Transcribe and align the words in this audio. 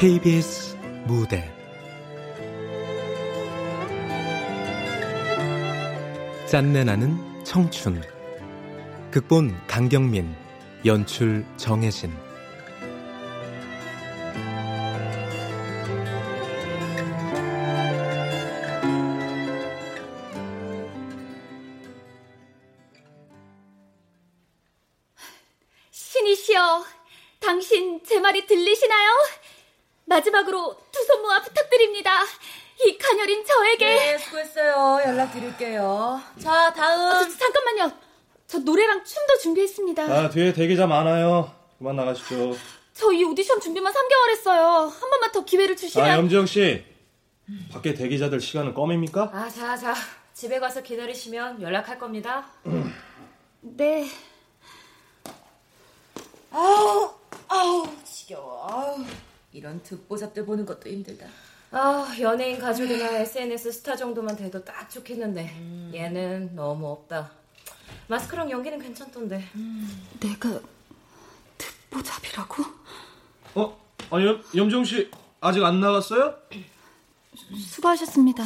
KBS 0.00 0.78
무대. 1.04 1.52
짠내 6.46 6.84
나는 6.84 7.18
청춘. 7.44 8.00
극본 9.10 9.54
강경민 9.66 10.34
연출 10.86 11.44
정혜진 11.58 12.10
뒤에 40.50 40.52
대기자 40.52 40.86
많아요. 40.86 41.50
그만 41.78 41.96
나가시죠. 41.96 42.54
저 42.92 43.12
이 43.12 43.24
오디션 43.24 43.60
준비만 43.60 43.92
3개월 43.92 44.30
했어요. 44.32 44.62
한 44.92 45.10
번만 45.10 45.32
더 45.32 45.44
기회를 45.44 45.76
주시면. 45.76 46.08
아, 46.10 46.16
염지영 46.16 46.46
씨. 46.46 46.84
밖에 47.72 47.94
대기자들 47.94 48.40
시간은 48.40 48.74
껌입니까? 48.74 49.30
아, 49.32 49.48
자, 49.48 49.76
자. 49.76 49.94
집에 50.34 50.58
가서 50.60 50.82
기다리시면 50.82 51.62
연락할 51.62 51.98
겁니다. 51.98 52.46
네. 53.62 54.06
아우, 56.50 57.10
아우, 57.48 57.88
지겨워. 58.04 58.66
아우. 58.70 59.04
이런 59.52 59.82
듣보잡들 59.82 60.44
보는 60.46 60.66
것도 60.66 60.88
힘들다. 60.88 61.26
아, 61.72 62.14
연예인 62.20 62.58
가족이나 62.58 63.18
SNS 63.18 63.72
스타 63.72 63.96
정도만 63.96 64.36
돼도 64.36 64.64
딱 64.64 64.90
좋겠는데 64.90 65.42
음. 65.56 65.92
얘는 65.94 66.54
너무 66.54 66.88
없다. 66.88 67.30
마스크랑 68.10 68.50
연기는 68.50 68.76
괜찮던데. 68.80 69.48
음. 69.54 70.02
내가 70.18 70.60
듣보잡이라고? 71.56 72.64
어? 73.54 73.80
아니, 74.10 74.26
염, 74.26 74.42
염정 74.56 74.84
씨 74.84 75.08
아직 75.40 75.62
안 75.62 75.80
나갔어요? 75.80 76.34
수고하셨습니다. 77.56 78.42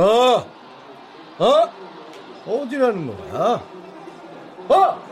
어? 0.00 0.46
어? 1.38 1.70
어디라는 2.46 3.06
거야? 3.06 3.62
어? 4.68 5.02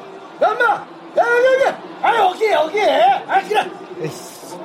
엄마! 0.41 0.86
여기, 1.14 1.44
여기! 1.44 1.77
아, 2.03 2.17
여기, 2.17 2.50
여기! 2.50 2.81
아, 2.81 3.42
그래! 3.42 3.70
에이씨. 4.00 4.56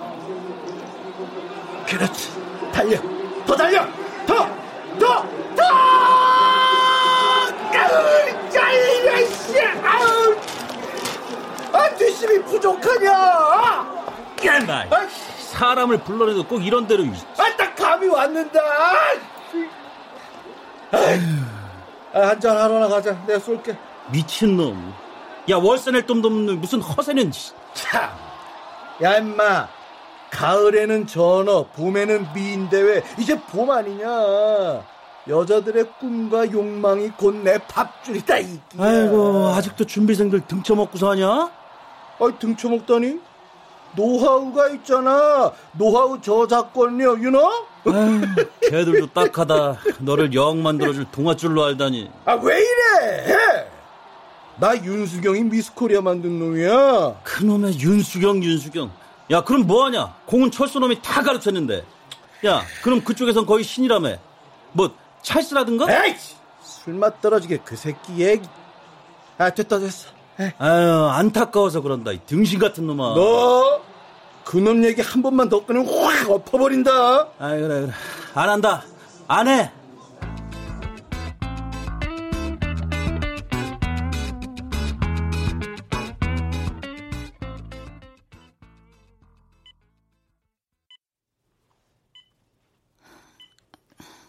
그렇지. 1.87 2.31
달려! 2.71 2.97
더 3.45 3.55
달려! 3.55 3.85
더! 4.25 4.47
더! 4.97 5.27
더! 5.55 5.63
아우, 7.75 8.49
짜이야, 8.49 9.17
이씨! 9.19 9.59
아우! 9.83 10.35
아, 11.73 11.95
뒷심이 11.95 12.43
부족하냐! 12.43 13.11
야, 14.45 14.59
마 14.65 14.85
사람을 15.51 15.97
불러내도 15.99 16.45
꼭 16.47 16.65
이런 16.65 16.87
대로. 16.87 17.03
아, 17.37 17.57
딱 17.57 17.75
감이 17.75 18.07
왔는다! 18.07 18.61
아, 20.93 22.27
한잔 22.29 22.55
하러 22.57 22.79
나 22.79 22.87
가자. 22.87 23.13
내가 23.25 23.39
쏠게. 23.39 23.75
미친놈. 24.11 24.93
야, 25.49 25.57
월세 25.57 25.91
낼 25.91 26.05
돈도 26.05 26.27
없는 26.27 26.61
무슨 26.61 26.81
허세는. 26.81 27.31
참. 27.73 28.09
야, 29.01 29.17
임마. 29.17 29.67
가을에는 30.29 31.05
전어, 31.07 31.65
봄에는 31.75 32.27
미인대회. 32.33 33.03
이제 33.19 33.39
봄 33.41 33.69
아니냐. 33.71 34.83
여자들의 35.27 35.85
꿈과 35.99 36.51
욕망이 36.51 37.09
곧 37.11 37.33
내 37.43 37.57
밥줄이다, 37.59 38.39
이 38.39 38.59
아이고, 38.77 39.53
아직도 39.55 39.85
준비생들 39.85 40.41
등쳐먹고 40.47 40.97
사냐? 40.97 41.49
아이, 42.19 42.39
등쳐먹다니? 42.39 43.19
노하우가 43.95 44.69
있잖아. 44.69 45.51
노하우 45.73 46.19
저작권료, 46.21 47.19
유노? 47.19 47.51
걔들도 48.61 49.07
딱하다. 49.13 49.77
너를 49.99 50.33
영 50.33 50.61
만들어줄 50.63 51.05
동아줄로 51.11 51.63
알다니. 51.65 52.09
아, 52.25 52.33
왜 52.33 52.59
이래? 52.59 53.67
나 54.57 54.75
윤수경이 54.75 55.43
미스코리아 55.43 56.01
만든 56.01 56.39
놈이야. 56.39 57.21
그놈의 57.23 57.79
윤수경, 57.79 58.43
윤수경. 58.43 58.91
야, 59.31 59.43
그럼 59.43 59.65
뭐하냐? 59.67 60.15
공은 60.25 60.51
철수놈이 60.51 61.01
다 61.01 61.21
가르쳤는데. 61.21 61.83
야, 62.45 62.61
그럼 62.81 63.03
그쪽에선 63.03 63.45
거의 63.45 63.63
신이라며. 63.63 64.17
뭐, 64.73 64.91
찰스라든가? 65.21 66.05
에이! 66.05 66.15
술맛 66.61 67.21
떨어지게 67.21 67.59
그 67.63 67.75
새끼 67.75 68.19
얘기. 68.19 68.47
아, 69.37 69.49
됐다, 69.49 69.79
됐어. 69.79 70.09
아유, 70.57 71.05
안타까워서 71.11 71.81
그런다. 71.81 72.11
이 72.11 72.19
등신 72.25 72.59
같은 72.59 72.87
놈아. 72.87 73.13
너, 73.15 73.81
그놈 74.45 74.83
얘기 74.83 75.01
한 75.01 75.21
번만 75.21 75.49
더 75.49 75.65
꺼내면 75.65 75.87
확 75.93 76.29
엎어버린다. 76.29 76.91
아, 76.91 77.49
그래, 77.49 77.67
그래. 77.67 77.89
안 78.33 78.49
한다. 78.49 78.83
안 79.27 79.47
해. 79.47 79.71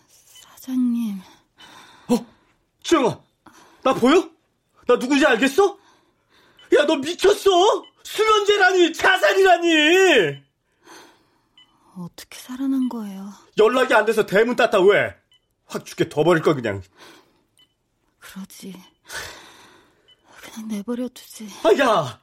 사장님. 0.07 1.21
어? 2.11 2.27
지영아, 2.83 3.19
나 3.83 3.95
보여? 3.95 4.29
나 4.87 4.97
누구인지 4.97 5.27
알겠어? 5.27 5.79
야, 6.77 6.87
너 6.87 6.97
미쳤어? 6.97 7.85
수면제라니, 8.03 8.93
자살이라니! 8.93 10.43
어떻게 11.97 12.39
살아난 12.39 12.89
거예요? 12.89 13.31
연락이 13.59 13.95
안 13.95 14.05
돼서 14.05 14.27
대문 14.27 14.57
땄다, 14.57 14.81
왜? 14.81 15.15
확 15.67 15.85
죽게 15.87 16.09
둬버릴 16.09 16.43
거, 16.43 16.55
그냥. 16.55 16.83
그러지. 18.19 18.75
그냥 20.43 20.69
내버려 20.69 21.09
두지. 21.09 21.49
아, 21.63 21.79
야! 21.79 22.21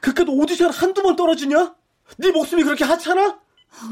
그깟 0.00 0.26
오디션 0.28 0.70
한두 0.72 1.02
번 1.02 1.14
떨어지냐? 1.16 1.74
네 2.16 2.30
목숨이 2.30 2.64
그렇게 2.64 2.84
하찮아? 2.84 3.38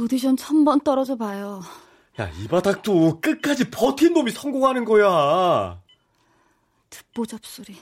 오디션 0.01 0.37
천 0.37 0.65
번 0.65 0.81
떨어져 0.81 1.17
봐요. 1.17 1.63
야, 2.19 2.29
이 2.31 2.49
바닥도 2.49 3.21
끝까지 3.21 3.71
버틴 3.71 4.15
놈이 4.15 4.31
성공하는 4.33 4.85
거야. 4.87 5.81
듣보 6.91 7.27
잡 7.27 7.45
소리. 7.45 7.77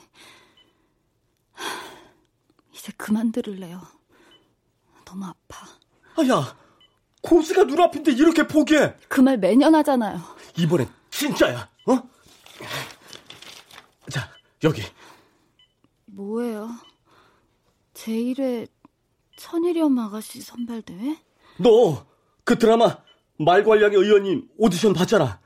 이제 2.87 2.93
그만 2.95 3.33
들을래요. 3.33 3.81
너무 5.03 5.25
아파. 5.25 5.67
아, 6.15 6.27
야, 6.29 6.55
고수가 7.21 7.65
눈앞인데 7.65 8.13
이렇게 8.13 8.47
포기해. 8.47 8.95
그 9.09 9.21
말 9.21 9.37
매년 9.37 9.75
하잖아요. 9.75 10.21
이번엔 10.57 10.87
진짜야, 11.09 11.69
어? 11.87 12.09
자, 14.09 14.29
여기. 14.63 14.81
뭐예요? 16.05 16.69
제1회 17.93 18.67
천일염 19.35 19.99
아가씨 19.99 20.39
선발대회? 20.41 21.17
너, 21.57 22.05
그 22.45 22.57
드라마 22.57 22.97
말괄량의 23.37 23.97
의원님 23.97 24.47
오디션 24.57 24.93
봤잖아. 24.93 25.41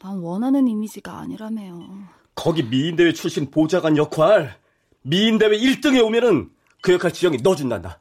난 0.00 0.18
원하는 0.18 0.68
이미지가 0.68 1.12
아니라며요. 1.18 2.04
거기 2.36 2.62
미인대회 2.62 3.12
출신 3.12 3.50
보좌관 3.50 3.96
역할, 3.96 4.58
미인대회 5.02 5.50
1등에 5.58 6.02
오면은 6.04 6.50
그 6.82 6.92
역할 6.92 7.12
지영이 7.12 7.38
넣어준단다. 7.38 7.98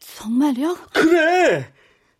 정말요? 0.00 0.76
그래! 0.92 1.72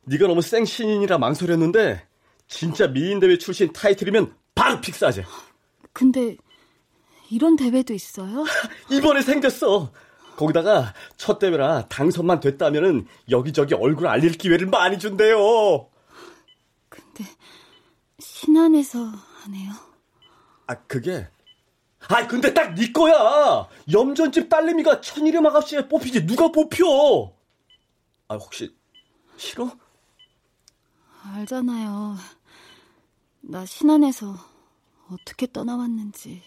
네가 0.05 0.29
너무 0.29 0.41
생신인이라 0.41 1.19
망설였는데 1.19 2.07
진짜 2.47 2.87
미인대회 2.87 3.37
출신 3.39 3.73
타이틀이면 3.73 4.35
바로 4.55 4.81
픽스하지. 4.81 5.25
근데 5.93 6.37
이런 7.31 7.57
대회도 7.57 7.93
있어요? 7.93 8.45
이번에 8.91 9.21
생겼어. 9.21 9.93
거기다가 10.37 10.95
첫 11.17 11.39
대회라 11.39 11.87
당선만 11.89 12.41
됐다면은 12.41 13.07
여기저기 13.31 13.75
얼굴 13.75 14.07
알릴 14.07 14.33
기회를 14.33 14.69
많이 14.69 14.99
준대요. 14.99 15.89
근데 16.89 17.25
신안에서 18.21 18.99
하네요. 19.43 19.73
아 20.69 20.75
그게 20.87 21.27
아이 22.09 22.27
근데 22.29 22.53
딱 22.55 22.75
네 22.75 22.93
거야. 22.93 23.69
염전집 23.93 24.49
딸내미가 24.49 25.01
천일의 25.01 25.41
아가씨에 25.47 25.89
뽑히지 25.89 26.27
누가 26.27 26.49
뽑혀? 26.53 26.85
아 28.29 28.35
혹시 28.37 28.75
싫어? 29.37 29.71
알잖아요. 31.23 32.17
나 33.43 33.65
신안에서 33.67 34.35
어떻게 35.11 35.47
떠나왔는지. 35.51 36.43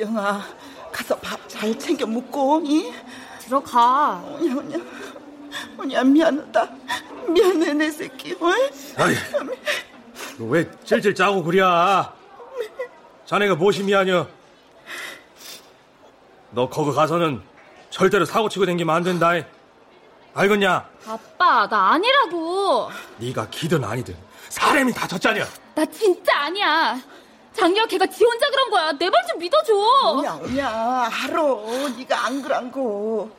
지영아, 0.00 0.42
가서 0.92 1.16
밥 1.16 1.48
잘 1.48 1.78
챙겨 1.78 2.04
먹고, 2.04 2.60
이? 2.66 2.92
들어가. 3.38 4.22
오냐, 4.28 4.54
오냐. 4.56 4.76
오냐, 5.78 6.04
미안하다. 6.04 6.68
미안해, 7.28 7.72
내 7.72 7.90
새끼, 7.90 8.34
어? 8.34 8.46
아이, 8.98 9.14
너왜 10.38 10.70
찔찔 10.84 11.14
짜고 11.14 11.42
그랴? 11.42 12.12
자네가 13.24 13.54
무엇이 13.54 13.82
미하냐? 13.84 14.26
너 16.50 16.68
거기 16.68 16.92
가서는 16.94 17.40
절대로 17.88 18.26
사고 18.26 18.50
치고 18.50 18.66
댕기면 18.66 18.94
안 18.94 19.02
된다. 19.02 19.30
알겠냐? 20.34 20.90
아빠, 21.06 21.66
나 21.68 21.92
아니라고. 21.92 22.90
네가 23.16 23.48
기든 23.48 23.82
아니든 23.82 24.14
사람이 24.50 24.92
다 24.92 25.06
졌잖냐? 25.08 25.46
나 25.74 25.86
진짜 25.86 26.38
아니야. 26.40 27.00
장미야 27.56 27.86
걔가 27.86 28.06
지 28.06 28.24
혼자 28.24 28.48
그런 28.50 28.70
거야. 28.70 28.92
내 28.92 29.08
말 29.10 29.26
좀 29.28 29.38
믿어줘. 29.38 29.72
오냐, 30.16 30.34
오냐. 30.36 30.68
알아. 31.10 31.42
네가 31.96 32.26
안 32.26 32.42
그란고. 32.42 33.30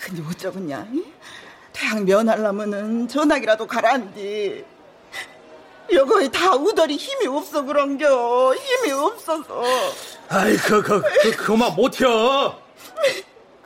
근데 0.00 0.22
어쩌겠냐? 0.28 0.86
이? 0.92 1.04
태양 1.72 2.04
면하려면은 2.04 3.08
전화기라도 3.08 3.66
가라앉디. 3.66 4.64
여거이 5.92 6.30
다 6.30 6.54
우덜이 6.54 6.96
힘이 6.96 7.26
없어 7.26 7.62
그런겨. 7.62 8.54
힘이 8.54 8.92
없어서. 8.92 9.62
아이, 10.28 10.56
그, 10.56 10.82
그, 10.82 11.02
그, 11.22 11.30
그만 11.36 11.74
못혀. 11.74 12.58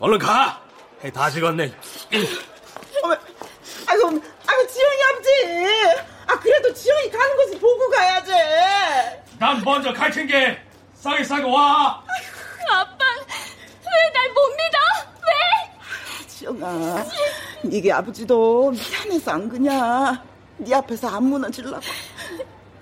얼른 0.00 0.18
가. 0.18 0.60
해, 1.04 1.12
다 1.12 1.30
식었네. 1.30 1.72
어머, 3.02 3.16
아이고, 3.86 4.06
아이고, 4.46 4.66
지영이 4.66 5.02
아버지. 5.12 5.30
아, 6.26 6.38
그래도 6.40 6.74
지영이 6.74 7.10
가는 7.10 7.36
곳을 7.36 7.58
보고 7.60 7.88
가야지. 7.90 8.32
난 9.38 9.62
먼저 9.64 9.92
갈 9.92 10.10
텐게. 10.10 10.58
싸게 10.94 11.22
싸게 11.24 11.44
와. 11.44 12.02
아빠, 12.70 13.04
왜 13.84 14.12
날 14.12 14.28
못 14.34 14.48
믿어? 14.56 14.78
왜? 15.24 16.26
지영아, 16.26 17.04
니게 17.64 17.92
아버지도 17.92 18.70
미안해서 18.72 19.30
안 19.32 19.48
그냐. 19.48 20.22
네 20.58 20.74
앞에서 20.74 21.08
안 21.08 21.24
무너질라고. 21.24 21.80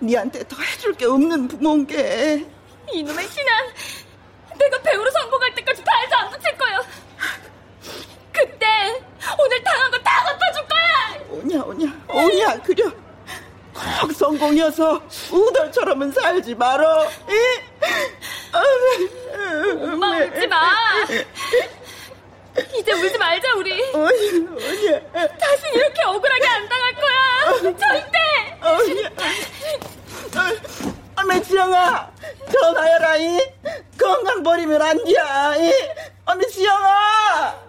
니한테 0.00 0.46
더 0.48 0.56
해줄 0.60 0.94
게 0.94 1.04
없는 1.06 1.46
부모인 1.48 1.86
게. 1.86 2.44
이놈의 2.92 3.28
신안. 3.28 3.66
내가 4.58 4.80
배우로 4.82 5.10
성공할 5.10 5.54
때까지 5.54 5.84
발도 5.84 6.16
안 6.16 6.30
붙일 6.30 6.56
거야. 6.56 6.80
그때 8.32 8.66
오늘 9.38 9.62
당한 9.62 9.90
거 9.90 9.98
다 10.02 10.24
갚아줄 10.24 10.66
거야. 10.66 11.18
오냐, 11.30 11.62
오냐, 11.64 12.04
오냐, 12.08 12.62
그려. 12.62 12.90
꼭 14.00 14.12
성공이어서 14.12 15.00
우덜처럼은 15.32 16.12
살지 16.12 16.54
말어. 16.54 17.06
엄마 19.82 20.16
울지 20.18 20.46
마. 20.46 20.72
이제 22.78 22.92
울지 22.92 23.18
말자 23.18 23.54
우리. 23.56 23.82
오냐, 23.92 24.08
오냐. 24.08 25.28
다신 25.38 25.74
이렇게 25.74 26.02
억울하게 26.04 26.46
안 26.46 26.68
당할 26.68 26.94
거야. 26.94 27.74
절대. 27.76 28.18
어메 31.16 31.42
지영아 31.42 32.10
전화해라 32.52 33.16
이 33.16 33.38
건강 33.98 34.42
버리면 34.42 34.80
안 34.82 34.96
돼. 35.04 35.10
이 35.10 35.16
어메 36.24 36.46
지영아 36.48 37.65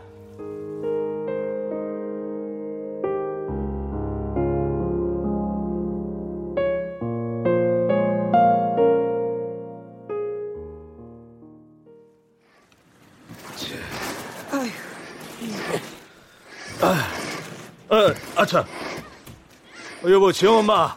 어, 17.89 18.13
아차. 18.35 18.59
어, 20.03 20.09
여보, 20.09 20.31
지영 20.31 20.57
엄마. 20.57 20.95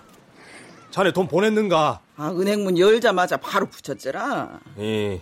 자네 0.90 1.12
돈 1.12 1.28
보냈는가? 1.28 2.00
아 2.16 2.31
은행문 2.32 2.76
열자마자 2.78 3.37
바로 3.37 3.66
붙였더라 3.66 4.58
이, 4.76 5.20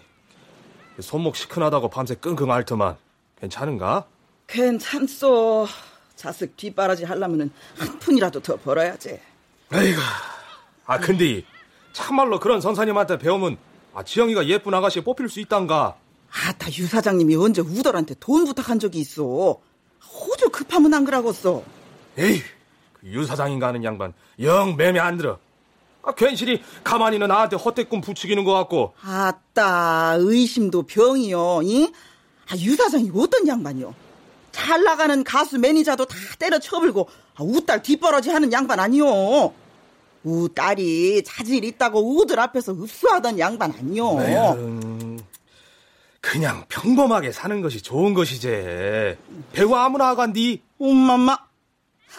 손목 0.99 1.37
시큰하다고 1.37 1.91
밤새 1.91 2.15
끙끙 2.15 2.51
앓더만. 2.51 2.97
괜찮은가? 3.39 4.07
괜찮소 4.47 5.67
자식 6.17 6.57
뒷바라지 6.57 7.05
하려면은 7.05 7.51
한 7.77 7.99
푼이라도 7.99 8.41
더 8.41 8.57
벌어야지 8.57 9.21
에이구. 9.73 10.01
아, 10.87 10.99
근데, 10.99 11.43
참말로 11.93 12.41
그런 12.41 12.63
선사님한테 12.63 13.19
배우면, 13.19 13.59
아, 13.93 14.03
지영이가 14.03 14.47
예쁜 14.47 14.73
아가씨에 14.73 15.05
뽑힐 15.05 15.29
수 15.29 15.39
있단가? 15.41 15.97
아따 16.33 16.69
유 16.79 16.87
사장님이 16.87 17.37
언제 17.37 17.61
우덜한테 17.61 18.15
돈 18.19 18.47
부탁한 18.47 18.79
적이 18.79 19.01
있어 19.01 19.61
급하면 20.59 20.93
안 20.95 21.05
그러겠어 21.05 21.63
에이, 22.19 22.41
그 22.95 23.07
유 23.07 23.25
사장인가 23.25 23.69
하는 23.69 23.85
양반, 23.85 24.13
영 24.41 24.77
매매 24.77 24.99
안 24.99 25.17
들어. 25.17 25.39
아, 26.03 26.13
괜시리 26.13 26.63
가만히는 26.83 27.29
나한테 27.29 27.55
헛대꿈 27.57 28.01
부추기는 28.01 28.43
것 28.43 28.53
같고. 28.55 28.93
아따 29.03 30.17
의심도 30.19 30.83
병이요 30.83 31.61
이? 31.63 31.93
아, 32.51 32.57
유 32.59 32.75
사장이 32.75 33.13
어떤 33.15 33.47
양반이요 33.47 33.95
잘 34.51 34.83
나가는 34.83 35.23
가수 35.23 35.59
매니저도 35.59 36.07
다 36.07 36.17
때려 36.41 36.59
쳐불고 36.59 37.09
아, 37.37 37.43
우딸 37.45 37.83
뒷벌어지 37.83 38.31
하는 38.31 38.53
양반 38.53 38.81
아니요 38.81 39.53
우딸이 40.25 41.23
자질 41.25 41.63
있다고 41.65 42.19
우들 42.19 42.41
앞에서 42.41 42.73
읍수하던 42.73 43.39
양반 43.39 43.73
아니요 43.79 44.17
에휴, 44.23 45.08
그냥 46.21 46.65
평범하게 46.69 47.33
사는 47.33 47.61
것이 47.63 47.81
좋은 47.83 48.13
것이지. 48.15 49.17
배우 49.53 49.75
아무나 49.75 50.09
하간디. 50.09 50.63
엄마마 50.81 51.33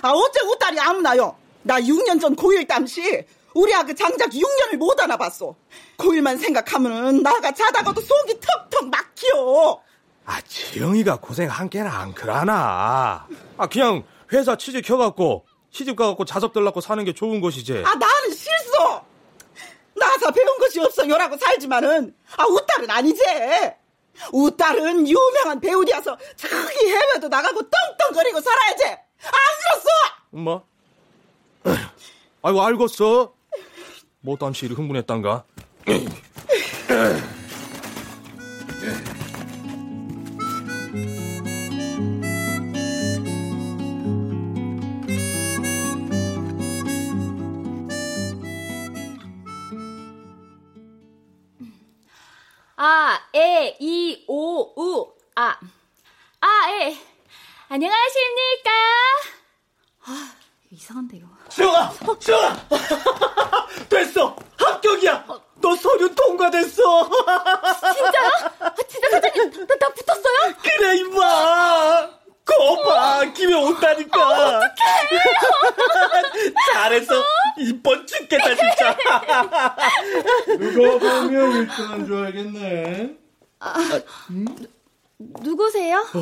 아 0.02 0.12
어째 0.12 0.42
우딸이 0.46 0.80
아무나요 0.80 1.36
나 1.64 1.80
6년 1.80 2.20
전 2.20 2.36
고1 2.36 2.68
땀시 2.68 3.26
우리 3.54 3.74
아그 3.74 3.96
장작 3.96 4.30
6년을 4.32 4.78
못 4.78 5.00
안아봤어 5.00 5.56
고1만 5.98 6.38
생각하면은 6.40 7.24
나가 7.24 7.52
자다가도 7.52 8.02
속이 8.02 8.40
턱턱 8.40 8.90
막혀 8.90 9.82
아, 10.26 10.42
지영이가 10.42 11.18
고생 11.22 11.50
한 11.50 11.70
개나 11.70 11.90
안 11.90 12.14
그라나. 12.14 13.26
아, 13.58 13.68
그냥 13.68 14.04
회사 14.32 14.56
취직해갖고, 14.56 15.48
시집 15.72 15.96
가갖고 15.96 16.24
자섭 16.24 16.54
들라고 16.54 16.82
사는 16.82 17.04
게 17.04 17.14
좋은 17.14 17.42
것이지. 17.42 17.82
아 17.84 17.96
나는 17.96 18.30
싫소 18.32 19.02
나서 19.96 20.32
배운 20.32 20.58
것이 20.60 20.80
없어 20.82 21.08
요라고 21.10 21.36
살지만은 21.36 22.14
아 22.38 22.46
우딸은 22.46 22.92
아니지 22.92 23.24
우딸은 24.32 25.08
유명한 25.08 25.60
배우리라서 25.60 26.18
저기 26.36 26.56
해외도 26.88 27.28
나가고 27.28 27.62
떵떵거리고 27.70 28.42
살아야지 28.42 28.84
안 28.86 28.98
그렇소 29.62 29.88
엄마? 30.34 30.62
아이고, 32.42 32.62
알겠어. 32.64 33.34
뭐 34.22 34.38
땀시 34.38 34.66
이리 34.66 34.76
흥분했단가? 34.76 35.44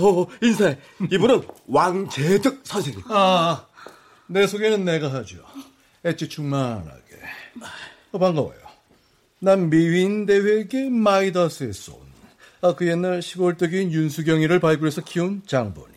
어, 0.08 0.28
인사해. 0.42 0.78
이분은 1.12 1.42
왕재득 1.68 2.62
선생님. 2.64 3.04
아, 3.10 3.66
내 4.28 4.48
소개는 4.48 4.86
내가 4.86 5.14
하죠. 5.14 5.38
엣지 6.04 6.30
충만하게. 6.30 7.16
어, 8.12 8.20
반가워요. 8.20 8.58
난 9.40 9.70
미윈 9.70 10.26
대회계 10.26 10.90
마이다스의 10.90 11.74
쏜. 11.74 11.96
아, 12.62 12.74
그 12.74 12.88
옛날 12.88 13.22
시골떡인 13.22 13.92
윤수경이를 13.92 14.60
발굴해서 14.60 15.02
키운 15.02 15.44
장본인. 15.46 15.96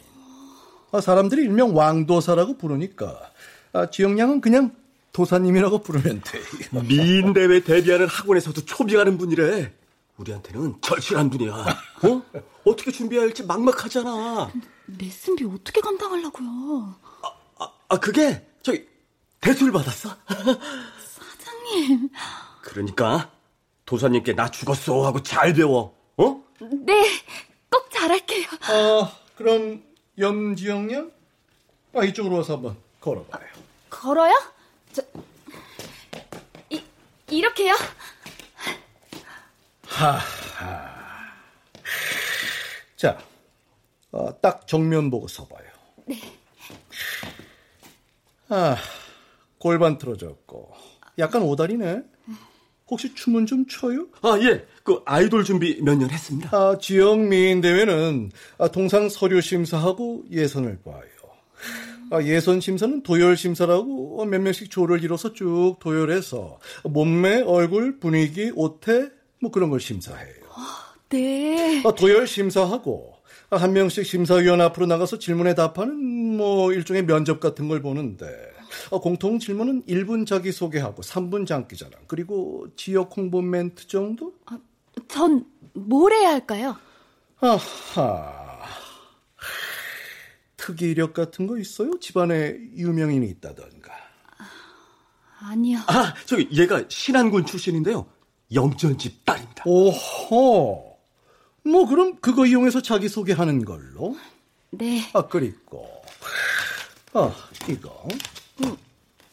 아, 0.93 1.01
사람들이 1.01 1.43
일명 1.43 1.77
왕도사라고 1.77 2.59
부르니까 2.59 3.31
아, 3.73 3.89
지영양은 3.89 4.41
그냥 4.41 4.73
도사님이라고 5.13 5.83
부르면 5.83 6.23
돼. 6.23 6.41
미인 6.87 7.33
대회 7.33 7.61
데뷔하는 7.61 8.07
학원에서도 8.07 8.65
초빙하는 8.65 9.19
분이래. 9.19 9.73
우리한테는 10.17 10.75
절실한 10.83 11.31
분이야. 11.31 11.53
어? 11.53 12.23
어떻게 12.65 12.91
준비해야 12.91 13.27
할지 13.27 13.45
막막하잖아. 13.45 14.51
레슨비 14.99 15.45
어떻게 15.45 15.81
감당하려고요? 15.81 16.95
아, 17.23 17.33
아, 17.59 17.73
아 17.89 17.97
그게 17.99 18.47
저기 18.63 18.87
대출 19.41 19.73
받았어? 19.73 20.15
사장님. 20.29 22.11
그러니까 22.63 23.31
도사님께 23.87 24.35
나 24.35 24.51
죽었어 24.51 25.05
하고 25.07 25.23
잘 25.23 25.55
배워. 25.55 25.97
어? 26.17 26.45
네, 26.61 27.09
꼭 27.71 27.91
잘할게요. 27.91 28.47
아, 28.63 29.13
그럼 29.37 29.83
염지영양? 30.19 31.11
아, 31.95 32.05
이쪽으로 32.05 32.37
와서 32.37 32.55
한번 32.55 32.77
걸어봐요. 33.01 33.49
걸어요? 33.89 34.33
저, 34.93 35.03
이, 36.69 36.83
이렇게요? 37.31 37.75
하하. 39.87 41.00
자, 43.01 43.17
어, 44.13 44.29
딱 44.43 44.67
정면 44.67 45.09
보고 45.11 45.27
서봐요. 45.27 45.65
네. 46.05 46.21
아, 48.51 48.77
골반 49.57 49.97
틀어졌고, 49.97 50.71
약간 51.19 51.41
오다리네. 51.41 52.03
혹시 52.91 53.15
춤은 53.15 53.47
좀 53.47 53.67
춰요? 53.67 54.09
아, 54.21 54.37
예. 54.43 54.67
그 54.83 55.01
아이돌 55.07 55.45
준비 55.45 55.81
몇 55.81 55.95
년 55.97 56.11
했습니다. 56.11 56.51
아, 56.55 56.77
지역 56.79 57.21
미인 57.21 57.63
대회는 57.63 58.33
아, 58.59 58.69
통상 58.69 59.09
서류 59.09 59.41
심사하고 59.41 60.25
예선을 60.31 60.81
봐요. 60.85 61.01
아, 62.11 62.23
예선 62.23 62.61
심사는 62.61 63.03
도열 63.03 63.39
심사라고 63.39 64.27
몇 64.27 64.41
명씩 64.43 64.71
조를 64.71 65.03
이뤄서 65.03 65.33
쭉 65.33 65.77
도열해서 65.81 66.59
몸매, 66.85 67.41
얼굴, 67.47 67.99
분위기, 67.99 68.51
옷태 68.55 69.09
뭐 69.41 69.51
그런 69.51 69.71
걸 69.71 69.81
심사해요. 69.81 70.40
네. 71.11 71.83
아, 71.85 71.93
도열 71.93 72.27
심사하고 72.27 73.15
아, 73.51 73.57
한 73.57 73.73
명씩 73.73 74.07
심사위원 74.07 74.61
앞으로 74.61 74.87
나가서 74.87 75.19
질문에 75.19 75.55
답하는 75.55 76.37
뭐 76.37 76.73
일종의 76.73 77.05
면접 77.05 77.41
같은 77.41 77.69
걸 77.69 77.83
보는데 77.83 78.27
아, 78.93 78.99
공통 78.99 79.39
질문은 79.39 79.85
1분 79.87 80.27
자기 80.27 80.53
소개하고 80.53 81.03
3분 81.03 81.47
장기 81.47 81.77
자랑 81.77 82.01
그리고 82.07 82.67
지역 82.77 83.17
홍보 83.17 83.43
멘트 83.43 83.89
정도? 83.89 84.35
아, 84.47 84.59
전뭘 85.09 86.13
해야 86.13 86.31
할까요? 86.31 86.77
아하. 87.41 88.61
특이 90.57 90.91
이력 90.91 91.15
같은 91.15 91.47
거 91.47 91.59
있어요? 91.59 91.99
집안에 91.99 92.55
유명인이 92.77 93.27
있다던가. 93.29 93.93
아니요. 95.41 95.79
아, 95.87 96.15
저기 96.27 96.49
얘가 96.53 96.85
신안군 96.87 97.47
출신인데요. 97.47 98.07
염전집 98.53 99.25
딸입니다. 99.25 99.65
오호. 99.65 100.90
뭐 101.65 101.87
그럼 101.87 102.17
그거 102.21 102.47
이용해서 102.47 102.81
자기 102.83 103.09
소개하는 103.09 103.65
걸로? 103.65 104.17
네. 104.71 105.03
아 105.13 105.27
그리고 105.27 105.87
아 107.13 107.35
이거 107.69 108.07
음, 108.65 108.77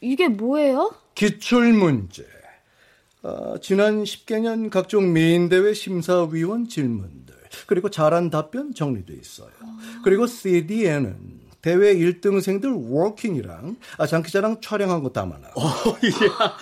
이게 0.02 0.28
뭐예요? 0.28 0.94
기출 1.16 1.74
문제. 1.74 2.26
아, 3.24 3.56
지난 3.62 4.04
10개년 4.04 4.70
각종 4.70 5.12
미인대회 5.14 5.74
심사위원 5.74 6.70
질문들 6.70 7.36
그리고 7.66 7.90
잘한 7.90 8.30
답변 8.30 8.74
정리돼 8.74 9.14
있어요. 9.14 9.50
그리고 10.04 10.28
CD에는 10.28 11.18
대회 11.62 11.96
1등생들 11.96 12.90
워킹이랑 12.90 13.78
아, 13.98 14.06
장기자랑 14.08 14.62
촬영한 14.62 15.02
거 15.04 15.10
담아놔. 15.10 15.50
어, 15.56 15.62
이야, 16.04 16.58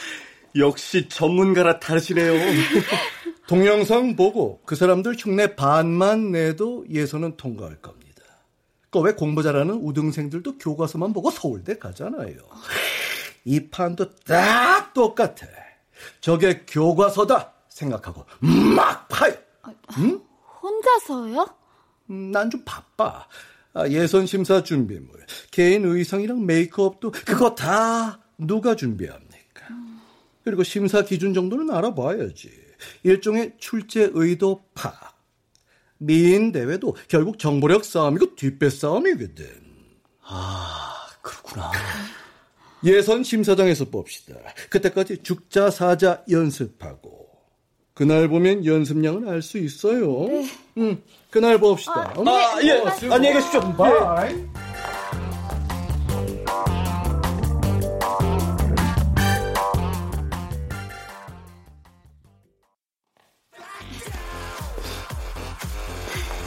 역시 0.55 1.07
전문가라 1.09 1.79
다르시네요. 1.79 2.33
동영상 3.47 4.15
보고 4.15 4.61
그 4.65 4.75
사람들 4.75 5.15
흉내 5.17 5.55
반만 5.55 6.31
내도 6.31 6.85
예선은 6.89 7.37
통과할 7.37 7.75
겁니다. 7.81 8.23
그왜 8.89 9.13
공부 9.13 9.43
잘하는 9.43 9.75
우등생들도 9.75 10.57
교과서만 10.57 11.13
보고 11.13 11.29
서울대 11.29 11.77
가잖아요. 11.77 12.37
이 13.43 13.69
판도 13.69 14.15
딱 14.25 14.93
똑같아. 14.93 15.45
저게 16.21 16.63
교과서다 16.67 17.53
생각하고 17.69 18.25
막 18.39 19.07
파요. 19.09 19.33
응? 19.99 20.21
혼자서요? 20.61 21.47
음, 22.09 22.31
난좀 22.31 22.63
바빠. 22.65 23.27
아, 23.73 23.87
예선 23.89 24.25
심사 24.25 24.63
준비물, 24.63 25.25
개인 25.51 25.83
의상이랑 25.85 26.45
메이크업도 26.45 27.11
그거 27.11 27.53
다 27.55 28.19
누가 28.37 28.75
준비합니까? 28.75 29.67
그리고 30.43 30.63
심사 30.63 31.01
기준 31.01 31.33
정도는 31.33 31.69
알아봐야지. 31.69 32.64
일종의 33.03 33.53
출제 33.57 34.11
의도 34.13 34.63
파악. 34.73 35.15
미인 35.97 36.51
대회도 36.51 36.95
결국 37.07 37.39
정보력 37.39 37.85
싸움이고 37.85 38.35
뒷배 38.35 38.69
싸움이거든. 38.69 39.45
아, 40.23 41.07
그렇구나. 41.21 41.71
예선 42.83 43.23
심사장에서 43.23 43.85
봅시다. 43.85 44.35
그때까지 44.69 45.23
죽자 45.23 45.71
사자 45.71 46.23
연습하고. 46.29 47.25
그날 47.93 48.27
보면 48.27 48.65
연습량을 48.65 49.27
알수 49.27 49.57
있어요. 49.57 50.27
네. 50.27 50.45
응, 50.77 51.01
그날 51.31 51.57
봅시다. 51.57 52.13
아, 52.15 52.23
네. 52.23 52.29
아, 52.29 52.61
예. 52.61 53.09
안녕히 53.09 53.35
계십시오. 53.35 53.61
바이. 53.73 54.35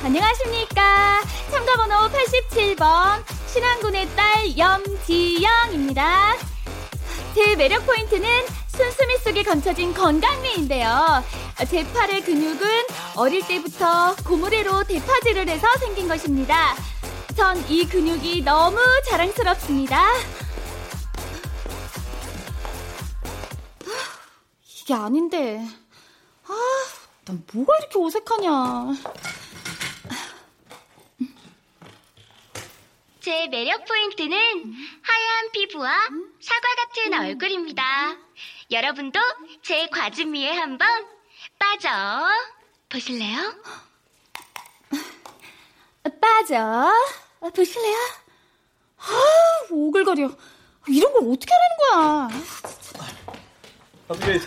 안녕하십니까. 0.09 1.21
참가번호 1.51 2.09
87번 2.09 3.23
신안군의 3.47 4.09
딸 4.17 4.57
염지영입니다. 4.57 6.35
제 7.35 7.55
매력 7.57 7.85
포인트는 7.85 8.27
순수미 8.69 9.19
속에 9.19 9.43
감춰진 9.43 9.93
건강미인데요. 9.93 11.23
제 11.69 11.87
팔의 11.93 12.23
근육은 12.23 12.67
어릴 13.17 13.47
때부터 13.47 14.17
고무래로 14.25 14.85
대파질을 14.85 15.47
해서 15.47 15.67
생긴 15.79 16.09
것입니다. 16.09 16.75
전 17.37 17.63
이 17.69 17.87
근육이 17.87 18.41
너무 18.45 18.79
자랑스럽습니다. 19.11 20.07
이게 24.81 24.95
아닌데. 24.95 25.63
아, 26.47 26.55
난 27.27 27.45
뭐가 27.53 27.75
이렇게 27.79 27.99
어색하냐. 27.99 28.95
제 33.29 33.47
매력 33.49 33.85
포인트는 33.85 34.37
하얀 35.03 35.53
피부와 35.53 35.91
사과 36.41 36.69
같은 36.77 37.13
얼굴입니다. 37.13 38.17
여러분도 38.71 39.21
제 39.61 39.87
과즙미에 39.89 40.53
한번 40.53 40.89
빠져 41.59 41.89
보실래요? 42.89 43.53
빠져. 46.23 46.57
아, 46.57 47.51
보실래요? 47.55 47.97
아, 48.97 49.13
오글거려. 49.73 50.31
이런 50.89 51.13
걸 51.13 51.31
어떻게 51.31 51.53
하라는 51.53 52.31
거야? 52.31 52.41
아, 54.09 54.15
근데 54.15 54.41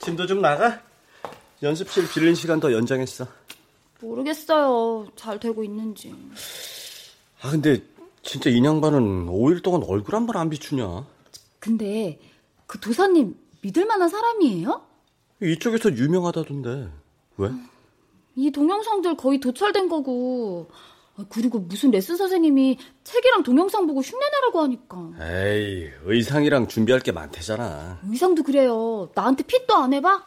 짐도 0.00 0.26
좀 0.26 0.40
나가? 0.40 0.82
연습실 1.62 2.10
빌린 2.10 2.34
시간 2.34 2.58
더 2.58 2.72
연장했어. 2.72 3.28
모르겠어요. 4.00 5.06
잘 5.14 5.38
되고 5.38 5.62
있는지. 5.62 6.12
아, 7.42 7.52
근데 7.52 7.80
진짜 8.22 8.50
인양반은 8.50 9.26
5일 9.26 9.62
동안 9.62 9.82
얼굴 9.84 10.14
한 10.14 10.26
번 10.26 10.36
안 10.36 10.50
비추냐? 10.50 11.04
근데 11.60 12.18
그 12.66 12.78
도사님 12.80 13.36
믿을 13.62 13.86
만한 13.86 14.08
사람이에요? 14.08 14.82
이쪽에서 15.42 15.92
유명하다던데. 15.96 16.90
왜? 17.38 17.50
이 18.36 18.50
동영상들 18.50 19.16
거의 19.16 19.40
도찰된 19.40 19.88
거고 19.88 20.68
아, 21.16 21.24
그리고 21.28 21.58
무슨 21.58 21.90
레슨 21.90 22.16
선생님이 22.16 22.78
책이랑 23.02 23.42
동영상 23.42 23.86
보고 23.86 24.00
흉내내라고 24.00 24.60
하니까. 24.62 25.10
에이, 25.20 25.88
의상이랑 26.04 26.68
준비할 26.68 27.00
게 27.00 27.10
많대잖아. 27.12 28.00
의상도 28.08 28.42
그래요. 28.42 29.10
나한테 29.14 29.42
핏도 29.44 29.74
안 29.74 29.92
해봐? 29.94 30.24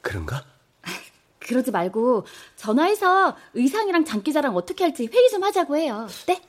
그런가? 0.00 0.44
그러지 1.40 1.70
말고 1.70 2.24
전화해서 2.56 3.36
의상이랑 3.54 4.04
장기자랑 4.04 4.56
어떻게 4.56 4.84
할지 4.84 5.08
회의 5.12 5.28
좀 5.30 5.42
하자고 5.42 5.76
해요. 5.76 6.06
네? 6.26 6.40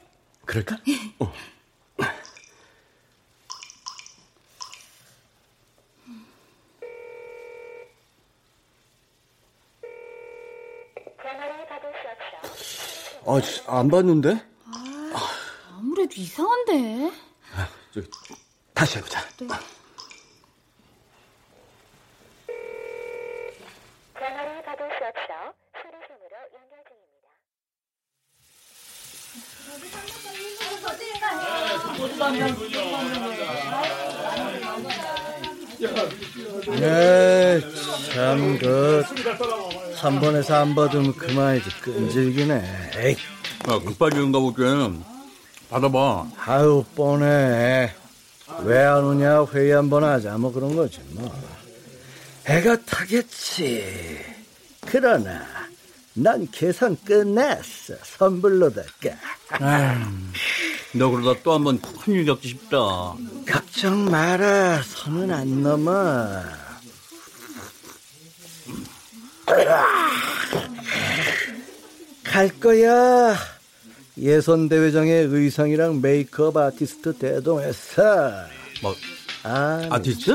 그럴까? 0.46 0.78
어. 1.20 1.32
아, 13.72 13.80
안 13.80 13.88
봤는데? 13.88 14.32
아, 14.34 15.32
아무래도 15.78 16.14
이상한데. 16.18 17.12
아, 17.56 17.70
저기, 17.94 18.10
다시 18.74 18.98
해보자. 18.98 19.22
네. 19.40 19.48
전화를 24.20 24.64
받을 24.64 24.90
수 24.90 25.06
없어 25.06 25.54
소리송으로 25.82 26.36
연결 26.54 26.84
중입니다. 26.90 27.30
네, 36.80 37.60
참, 38.14 38.58
그, 38.60 39.04
3번에서 40.00 40.52
안 40.52 40.76
받으면 40.76 41.14
그만이지, 41.16 41.70
끈질기네. 41.82 42.92
에이. 42.98 43.16
야, 43.70 43.80
급발진가 43.80 44.40
보기에는 44.40 45.04
받아봐. 45.70 46.26
아유, 46.46 46.84
뻔해. 46.96 47.94
왜 48.64 48.84
안 48.84 49.04
오냐, 49.04 49.46
회의 49.54 49.72
한 49.72 49.90
번 49.90 50.04
하자, 50.04 50.38
뭐 50.38 50.52
그런 50.52 50.76
거지, 50.76 51.00
뭐. 51.12 51.34
애가 52.48 52.78
타겠지. 52.86 54.20
그러나, 54.88 55.42
난 56.14 56.48
계산 56.52 56.98
끝냈어. 57.06 57.96
선불로다가. 58.04 59.16
너 60.94 61.10
그러다 61.10 61.42
또 61.44 61.54
한 61.54 61.64
번 61.64 61.80
큰일 61.82 62.26
겪지 62.26 62.50
싶다. 62.50 62.78
걱정 63.48 64.06
마라. 64.12 64.82
선은 64.84 65.32
안 65.32 65.64
넘어. 65.64 66.44
갈 72.24 72.50
거야. 72.60 73.36
예선 74.18 74.70
대회장에 74.70 75.26
의상이랑 75.26 76.02
메이크업 76.02 76.56
아티스트 76.58 77.18
대동했어. 77.18 78.04
뭐, 78.82 78.96
아, 79.44 79.88
아티스트? 79.90 80.32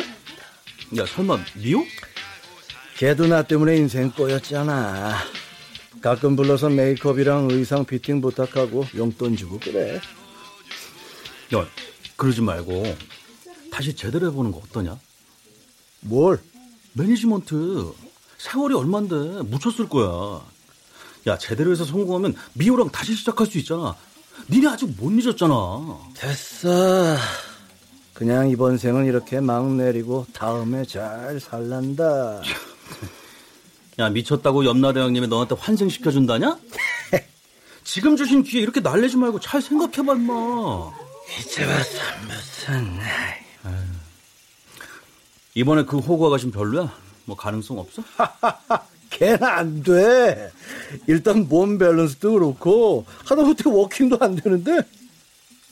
야, 0.99 1.07
설마 1.07 1.39
미호? 1.55 1.85
걔도 2.99 3.27
나 3.27 3.43
때문에 3.43 3.77
인생 3.77 4.11
꼬였잖아. 4.11 5.19
가끔 6.07 6.37
불러서 6.37 6.69
메이크업이랑 6.69 7.49
의상 7.51 7.85
피팅 7.85 8.21
부탁하고 8.21 8.87
용돈 8.95 9.37
주고 9.37 9.59
그래. 9.59 10.01
야, 11.53 11.67
그러지 12.15 12.43
말고 12.43 12.95
다시 13.73 13.93
제대로 13.97 14.29
해보는 14.29 14.53
거 14.53 14.59
어떠냐? 14.59 15.01
뭘? 16.03 16.41
매니지먼트. 16.93 17.93
세월이 18.39 18.77
얼만데 18.77 19.43
묻혔을 19.51 19.89
거야. 19.89 20.47
야, 21.27 21.39
제대로 21.39 21.73
해서 21.73 21.85
성공하면 21.85 22.37
미호랑 22.53 22.91
다시 22.91 23.17
시작할 23.17 23.49
수 23.49 23.59
있잖아. 23.59 23.97
니네 24.49 24.69
아직 24.69 24.89
못 24.97 25.11
잊었잖아. 25.11 25.55
됐어. 26.15 27.17
그냥 28.15 28.49
이번 28.49 28.79
생은 28.79 29.07
이렇게 29.07 29.41
막 29.41 29.75
내리고 29.75 30.25
다음에 30.33 30.85
잘 30.85 31.41
살란다. 31.41 32.43
야, 33.99 34.11
미쳤다고 34.11 34.65
염라대왕님이 34.65 35.29
너한테 35.29 35.55
환생시켜 35.59 36.11
준다냐? 36.11 36.59
지금 37.85 38.17
주신 38.17 38.43
기회 38.43 38.61
이렇게 38.61 38.81
날리지 38.81 39.17
말고 39.17 39.41
잘 39.41 39.63
생각해봐, 39.63 40.15
임마. 40.15 40.91
이제 41.41 41.65
와서 41.65 41.99
무슨... 42.27 42.99
이번에 45.55 45.85
그 45.85 45.99
호구 45.99 46.27
아가씨는 46.27 46.53
별로야? 46.53 46.93
뭐 47.25 47.35
가능성 47.35 47.79
없어? 47.79 48.03
걔는 49.09 49.43
안 49.43 49.83
돼. 49.83 50.53
일단 51.07 51.49
몸 51.49 51.79
밸런스도 51.79 52.33
그렇고 52.35 53.07
하다못해 53.25 53.63
워킹도 53.71 54.19
안 54.21 54.37
되는데. 54.37 54.81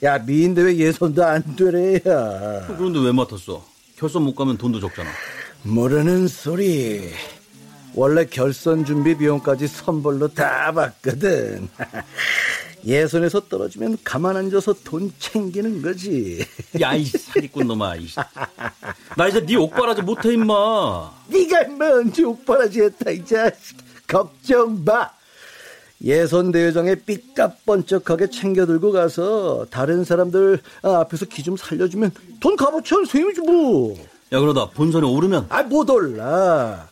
야 0.02 0.18
미인 0.18 0.54
대회 0.54 0.74
예선도 0.74 1.22
안 1.22 1.56
되래 1.56 1.96
야. 1.96 2.66
그런데 2.66 3.00
왜 3.00 3.12
맡았어? 3.12 3.64
결선 3.96 4.22
못 4.22 4.34
가면 4.34 4.56
돈도 4.56 4.80
적잖아. 4.80 5.10
모르는 5.62 6.28
소리. 6.28 7.10
원래 7.94 8.24
결선 8.26 8.84
준비 8.84 9.16
비용까지 9.16 9.68
선불로 9.68 10.28
다 10.28 10.72
받거든. 10.72 11.68
예선에서 12.84 13.40
떨어지면 13.48 13.98
가만 14.04 14.36
앉아서 14.36 14.74
돈 14.84 15.10
챙기는 15.18 15.80
거지. 15.80 16.44
야, 16.80 16.94
이 16.94 17.04
사기꾼 17.04 17.66
놈아. 17.68 17.96
이. 17.96 18.08
나 19.16 19.28
이제 19.28 19.44
네 19.46 19.56
옥바라지 19.56 20.02
못해, 20.02 20.34
임마. 20.34 21.10
네가 21.28 21.62
임마 21.62 21.86
언제 21.92 22.24
옥바라지 22.24 22.82
했다, 22.82 23.10
이 23.10 23.24
자식. 23.24 23.78
걱정 24.06 24.84
마. 24.84 25.08
예선 26.02 26.52
대회장에 26.52 26.96
삐까번쩍하게 26.96 28.28
챙겨 28.28 28.66
들고 28.66 28.92
가서 28.92 29.66
다른 29.70 30.04
사람들 30.04 30.58
앞에서 30.82 31.24
기 31.26 31.42
좀 31.42 31.56
살려주면 31.56 32.10
돈 32.40 32.56
값어치 32.56 32.92
한 32.94 33.06
셈이지 33.06 33.40
뭐. 33.40 33.96
야, 34.32 34.40
그러다 34.40 34.68
본선에 34.70 35.06
오르면? 35.06 35.46
아, 35.48 35.62
못 35.62 35.88
올라. 35.88 36.88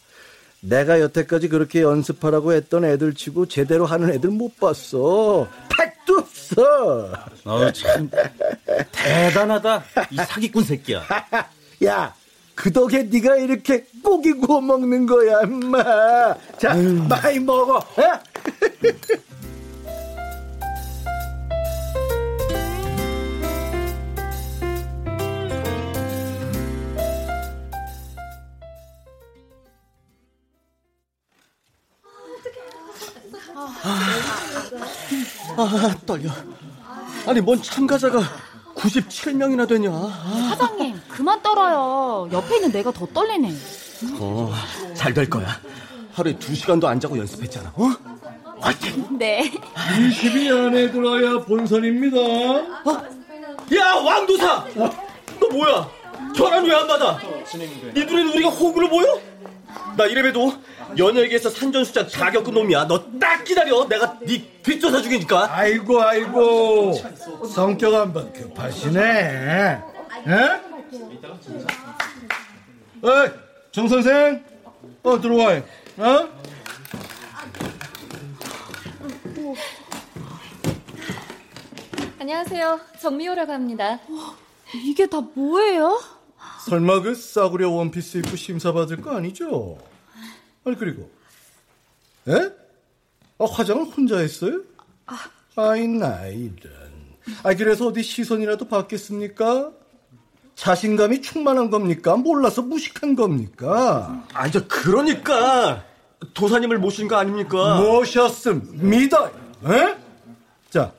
내가 0.64 1.00
여태까지 1.00 1.48
그렇게 1.48 1.82
연습하라고 1.82 2.52
했던 2.52 2.84
애들 2.84 3.14
치고 3.14 3.46
제대로 3.46 3.84
하는 3.84 4.10
애들 4.10 4.30
못 4.30 4.56
봤어. 4.58 5.48
팩도 5.76 6.18
없어. 6.18 7.12
어, 7.44 7.72
참 7.72 8.08
대단하다. 8.92 9.84
이 10.12 10.16
사기꾼 10.16 10.62
새끼야. 10.62 11.02
야, 11.84 12.14
그 12.54 12.72
덕에 12.72 13.02
네가 13.02 13.36
이렇게 13.38 13.84
고기 14.04 14.32
구워 14.34 14.60
먹는 14.60 15.06
거야, 15.06 15.40
엄마. 15.40 15.82
자, 16.58 16.76
음. 16.76 17.08
많이 17.08 17.40
먹어. 17.40 17.84
아, 35.56 35.94
떨려. 36.06 36.30
아니, 37.26 37.40
뭔 37.40 37.60
참가자가 37.62 38.20
97명이나 38.74 39.68
되냐. 39.68 39.90
아. 39.92 40.46
사장님, 40.50 41.00
그만 41.08 41.40
떨어요. 41.42 42.28
옆에 42.32 42.56
있는 42.56 42.72
내가 42.72 42.90
더 42.90 43.06
떨리네. 43.06 43.52
어, 44.18 44.52
잘 44.94 45.14
될 45.14 45.28
거야. 45.30 45.46
하루에 46.14 46.34
2시간도 46.36 46.84
안 46.86 46.98
자고 47.00 47.16
연습했잖아, 47.18 47.72
어? 47.76 47.90
화이팅! 48.60 49.18
네. 49.18 49.50
20위 49.74 50.50
안에 50.54 50.90
들어야 50.92 51.38
본선입니다. 51.44 52.16
어? 52.18 53.02
야, 53.76 53.94
왕도사! 54.04 54.54
어? 54.76 54.90
너 55.40 55.48
뭐야? 55.48 55.88
전화는 56.36 56.68
왜안 56.68 56.86
받아? 56.86 57.18
네 57.94 58.04
눈에는 58.04 58.32
우리가 58.34 58.48
호구를 58.50 58.88
보여? 58.88 59.18
나 59.96 60.04
이래봬도 60.06 60.54
연예계에서 60.98 61.50
산전수장 61.50 62.08
자격급 62.08 62.54
놈이야. 62.54 62.86
너 62.86 63.02
딱 63.18 63.44
기다려. 63.44 63.86
내가 63.88 64.18
네 64.20 64.42
뒷조사 64.62 65.02
중이니까. 65.02 65.48
아이고 65.54 66.02
아이고. 66.02 66.92
성격 67.54 67.94
한번 67.94 68.32
급하시네. 68.32 69.00
에? 70.28 70.60
어이, 73.02 73.30
정 73.72 73.88
선생. 73.88 74.44
어 75.02 75.20
들어와. 75.20 75.56
어? 75.98 76.28
안녕하세요. 82.18 82.80
정미호라고 83.00 83.52
합니다. 83.52 83.98
이게 84.74 85.06
다 85.06 85.20
뭐예요? 85.34 86.00
설마 86.66 87.00
그 87.02 87.14
싸구려 87.14 87.70
원피스 87.70 88.18
입고 88.18 88.36
심사 88.36 88.72
받을 88.72 89.00
거 89.00 89.16
아니죠? 89.16 89.78
아니 90.64 90.76
그리고 90.76 91.10
에? 92.28 92.32
아, 93.38 93.44
화장을 93.44 93.84
혼자 93.84 94.18
했어요? 94.18 94.60
아, 95.06 95.18
아이 95.56 95.86
나이런 95.86 96.56
아 97.42 97.54
그래서 97.54 97.86
어디 97.88 98.02
시선이라도 98.02 98.68
받겠습니까? 98.68 99.72
자신감이 100.54 101.22
충만한 101.22 101.70
겁니까? 101.70 102.16
몰라서 102.16 102.62
무식한 102.62 103.16
겁니까? 103.16 104.24
아, 104.34 104.46
이제 104.46 104.60
그러니까 104.68 105.84
도사님을 106.34 106.78
모신 106.78 107.08
거 107.08 107.16
아닙니까? 107.16 107.80
모셨습니다. 107.80 109.26
에? 109.64 109.96
자, 110.70 110.92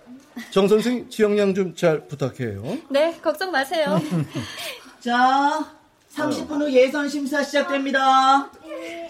정 0.52 0.67
선생, 0.67 1.08
지영양 1.10 1.54
좀 1.54 1.76
잘 1.76 2.08
부탁해요. 2.08 2.78
네, 2.89 3.17
걱정 3.21 3.52
마세요. 3.52 4.02
자, 4.99 5.78
30분 6.15 6.62
후 6.62 6.71
예선 6.71 7.10
심사 7.10 7.43
시작됩니다. 7.43 8.49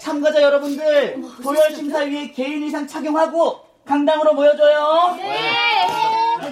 참가자 0.00 0.42
여러분들, 0.42 1.20
도열 1.42 1.74
심사 1.74 1.98
위에 1.98 2.30
개인 2.32 2.62
의상 2.62 2.86
착용하고 2.86 3.60
강당으로 3.84 4.32
모여줘요. 4.32 5.14
네. 5.18 6.50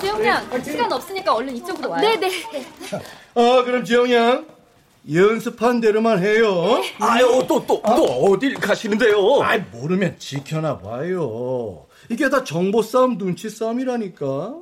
지영 0.00 0.26
양, 0.26 0.62
시간 0.64 0.92
없으니까 0.92 1.34
얼른 1.34 1.56
이쪽으로 1.56 1.90
와요. 1.90 2.00
네네. 2.00 2.30
아, 3.34 3.62
그럼 3.64 3.84
지영 3.84 4.10
양 4.12 4.46
연습한 5.12 5.80
대로만 5.80 6.18
해요. 6.22 6.80
아유, 6.98 7.44
또, 7.48 7.64
또, 7.66 7.80
또 7.82 8.04
어딜 8.04 8.54
가시는데요? 8.54 9.42
아, 9.42 9.56
모르면 9.70 10.16
지켜나 10.18 10.78
봐요. 10.78 11.86
이게 12.08 12.28
다 12.28 12.42
정보 12.42 12.82
싸움, 12.82 13.16
눈치 13.16 13.48
싸움이라니까. 13.48 14.54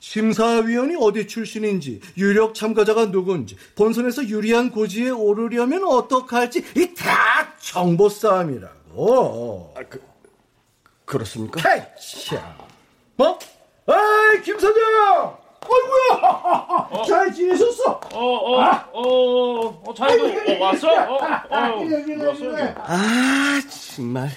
심사위원이 0.00 0.96
어디 0.98 1.26
출신인지, 1.28 2.00
유력 2.16 2.54
참가자가 2.54 3.10
누군지, 3.10 3.56
본선에서 3.76 4.24
유리한 4.28 4.70
고지에 4.70 5.10
오르려면 5.10 5.84
어떡할지, 5.84 6.64
이 6.76 6.94
다 6.94 7.54
정보 7.58 8.08
싸움이라고. 8.08 9.74
아, 9.76 9.80
그, 9.88 10.02
그렇습니까? 11.04 11.60
헤이, 11.68 11.82
참. 12.26 12.40
뭐? 13.16 13.38
아이, 13.86 14.42
김 14.42 14.58
사장! 14.58 15.38
어이구야! 15.62 17.04
잘 17.06 17.32
지내셨어? 17.34 18.00
어, 18.14 18.18
어, 18.18 18.60
아? 18.60 18.88
어, 18.92 19.82
어, 19.86 19.94
잘도 19.94 20.24
어, 20.24 20.58
왔어? 20.58 20.88
어, 20.88 21.16
어, 21.16 21.46
왔어? 21.50 22.56
아, 22.76 23.60
정말. 23.94 24.30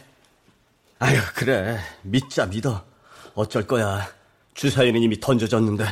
아유, 1.00 1.18
그래. 1.36 1.78
믿자, 2.02 2.46
믿어. 2.46 2.84
어쩔 3.36 3.66
거야. 3.66 4.06
주사위는 4.54 5.02
이미 5.02 5.20
던져졌는데. 5.20 5.86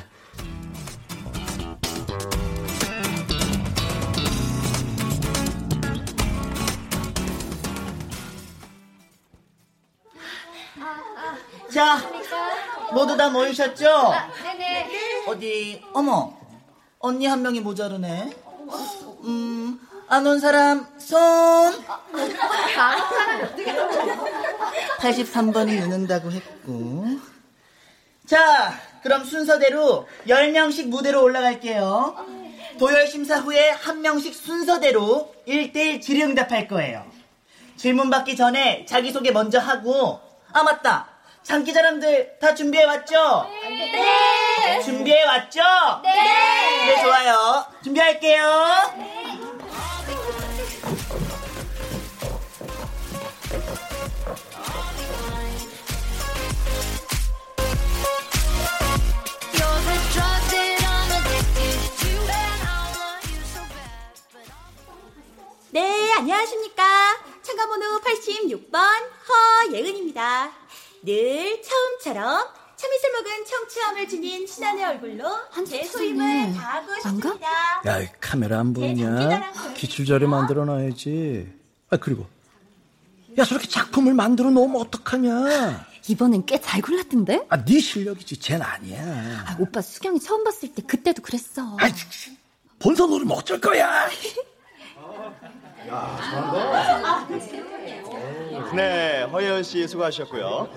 자, 11.73 11.97
모두 12.93 13.15
다 13.15 13.29
모이셨죠? 13.29 14.11
네네. 14.43 15.25
어디, 15.27 15.83
어머, 15.93 16.37
언니 16.99 17.25
한 17.25 17.41
명이 17.41 17.61
모자르네. 17.61 18.29
음, 19.23 19.79
안 20.07 20.27
온 20.27 20.39
사람, 20.39 20.85
손! 20.97 21.73
83번이 24.99 25.79
늦는다고 25.79 26.31
했고. 26.31 27.05
자, 28.31 28.79
그럼 29.03 29.25
순서대로 29.25 30.07
10명씩 30.25 30.87
무대로 30.87 31.21
올라갈게요. 31.21 32.15
도열 32.79 33.05
심사 33.05 33.35
후에 33.35 33.71
한 33.71 34.01
명씩 34.01 34.33
순서대로 34.33 35.35
1대1 35.45 36.01
질의응답할 36.01 36.69
거예요. 36.69 37.05
질문 37.75 38.09
받기 38.09 38.37
전에 38.37 38.85
자기소개 38.85 39.31
먼저 39.31 39.59
하고, 39.59 40.21
아, 40.53 40.63
맞다. 40.63 41.09
장기자랑들 41.43 42.37
다 42.39 42.55
준비해 42.55 42.85
왔죠? 42.85 43.49
네. 43.63 44.79
준비해 44.81 45.25
왔죠? 45.25 45.59
네. 46.01 46.85
네, 46.85 47.01
좋아요. 47.03 47.65
준비할게요. 47.83 48.45
네, 48.97 49.10
안녕하십니까. 66.31 66.83
참가번호 67.41 67.99
86번 67.99 68.79
허예은입니다. 69.67 70.49
늘 71.03 71.61
처음처럼 71.61 72.47
참이슬 72.77 73.11
먹은 73.11 73.45
청초함을 73.45 74.07
지닌 74.07 74.47
신안의 74.47 74.85
얼굴로 74.85 75.25
제 75.67 75.83
소임을 75.83 76.53
다하고 76.53 76.93
싶습니다. 76.95 77.81
야, 77.85 77.99
이 78.01 78.07
카메라 78.21 78.59
안 78.59 78.71
보이냐? 78.71 79.51
기출자료 79.75 80.29
만들어 80.29 80.63
놔야지. 80.63 81.51
아, 81.89 81.97
그리고. 81.97 82.25
야, 83.37 83.43
저렇게 83.43 83.67
작품을 83.67 84.13
만들어 84.13 84.51
놓으면 84.51 84.79
어떡하냐? 84.79 85.85
이번엔 86.07 86.45
꽤 86.45 86.57
잘 86.59 86.81
골랐던데? 86.81 87.45
아, 87.49 87.63
네 87.65 87.77
실력이지, 87.81 88.39
쟨 88.39 88.61
아니야. 88.61 89.43
아, 89.47 89.57
오빠 89.59 89.81
수경이 89.81 90.21
처음 90.21 90.45
봤을 90.45 90.73
때 90.73 90.81
그때도 90.81 91.21
그랬어. 91.23 91.61
아, 91.77 91.89
본선 92.79 93.11
오르면 93.11 93.35
어쩔 93.37 93.59
거야? 93.59 94.07
네, 98.75 99.23
허예은 99.23 99.63
씨 99.63 99.87
수고하셨고요. 99.87 100.69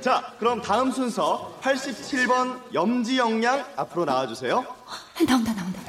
자, 0.00 0.34
그럼 0.38 0.62
다음 0.62 0.90
순서 0.90 1.58
87번 1.62 2.60
염지영 2.72 3.42
양 3.44 3.64
앞으로 3.76 4.04
나와주세요. 4.04 4.64
나온다, 5.26 5.52
나온다. 5.52 5.80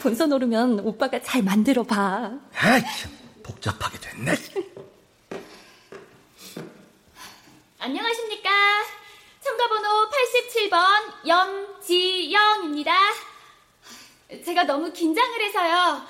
본선 0.00 0.32
오르면 0.32 0.80
오빠가 0.80 1.20
잘 1.22 1.42
만들어 1.42 1.82
봐. 1.82 2.30
아, 2.54 2.80
복잡하게 3.42 3.98
됐네. 3.98 4.32
안녕하십니까. 7.78 8.50
참가번호 9.40 10.08
87번 10.10 11.26
염지영입니다. 11.28 12.92
제가 14.44 14.64
너무 14.64 14.92
긴장을 14.92 15.40
해서요. 15.40 16.02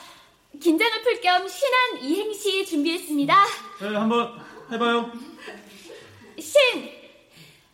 긴장을 0.61 1.03
풀 1.03 1.21
겸 1.21 1.47
신한 1.49 1.99
이행시 2.03 2.65
준비했습니다. 2.67 3.35
네, 3.81 3.87
한번 3.97 4.41
해봐요. 4.71 5.11
신! 6.39 6.91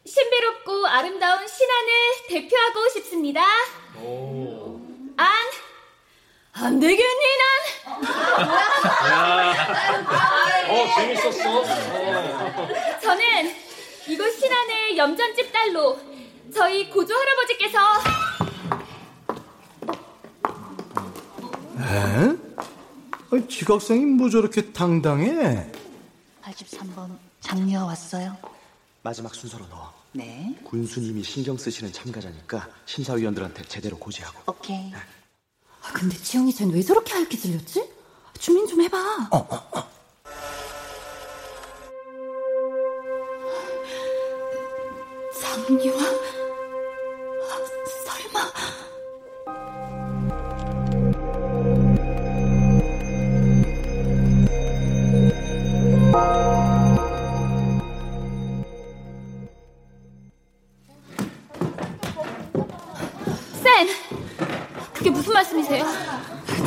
신비롭고 0.06 0.86
아름다운 0.86 1.46
신안을 1.46 1.92
대표하고 2.28 2.88
싶습니다. 2.90 3.42
오. 4.00 4.80
안! 5.16 5.28
안 6.54 6.78
되겠니, 6.80 7.24
난? 7.38 8.02
어, 10.70 10.94
재밌었어. 10.96 11.60
어. 11.60 12.68
저는 13.00 13.54
이곳 14.08 14.30
신안의 14.38 14.96
염전집 14.96 15.52
딸로 15.52 15.98
저희 16.54 16.88
고조 16.90 17.14
할아버지께서 17.14 17.78
에? 21.78 22.51
아니, 23.32 23.48
지각생이 23.48 24.04
뭐 24.04 24.28
저렇게 24.28 24.72
당당해? 24.72 25.72
83번 26.42 27.16
장미화 27.40 27.86
왔어요. 27.86 28.36
마지막 29.02 29.34
순서로 29.34 29.66
넣어. 29.68 29.90
네. 30.12 30.54
군수님이 30.64 31.22
신경 31.22 31.56
쓰시는 31.56 31.92
참가자니까 31.92 32.68
심사위원들한테 32.84 33.64
제대로 33.64 33.96
고지하고. 33.98 34.52
오케이. 34.52 34.92
아, 34.94 35.92
근데 35.94 36.14
지영이 36.16 36.52
쟤는 36.52 36.74
왜 36.74 36.82
저렇게 36.82 37.14
하얗게 37.14 37.38
질렸지? 37.38 37.90
주민 38.38 38.66
좀 38.66 38.82
해봐. 38.82 38.98
어, 39.30 39.36
어, 39.38 39.78
어. 39.78 39.90
장미 45.40 45.88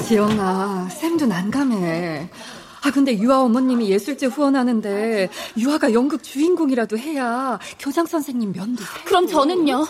지영아, 0.07 0.87
쌤도 0.89 1.25
난감해. 1.25 2.29
아, 2.83 2.91
근데 2.91 3.17
유아 3.17 3.41
어머님이 3.41 3.89
예술제 3.89 4.27
후원하는데 4.27 5.29
유아가 5.57 5.93
연극 5.93 6.21
주인공이라도 6.21 6.95
해야 6.99 7.57
교장 7.79 8.05
선생님 8.05 8.51
면도 8.51 8.83
그럼 9.05 9.25
저는요? 9.25 9.87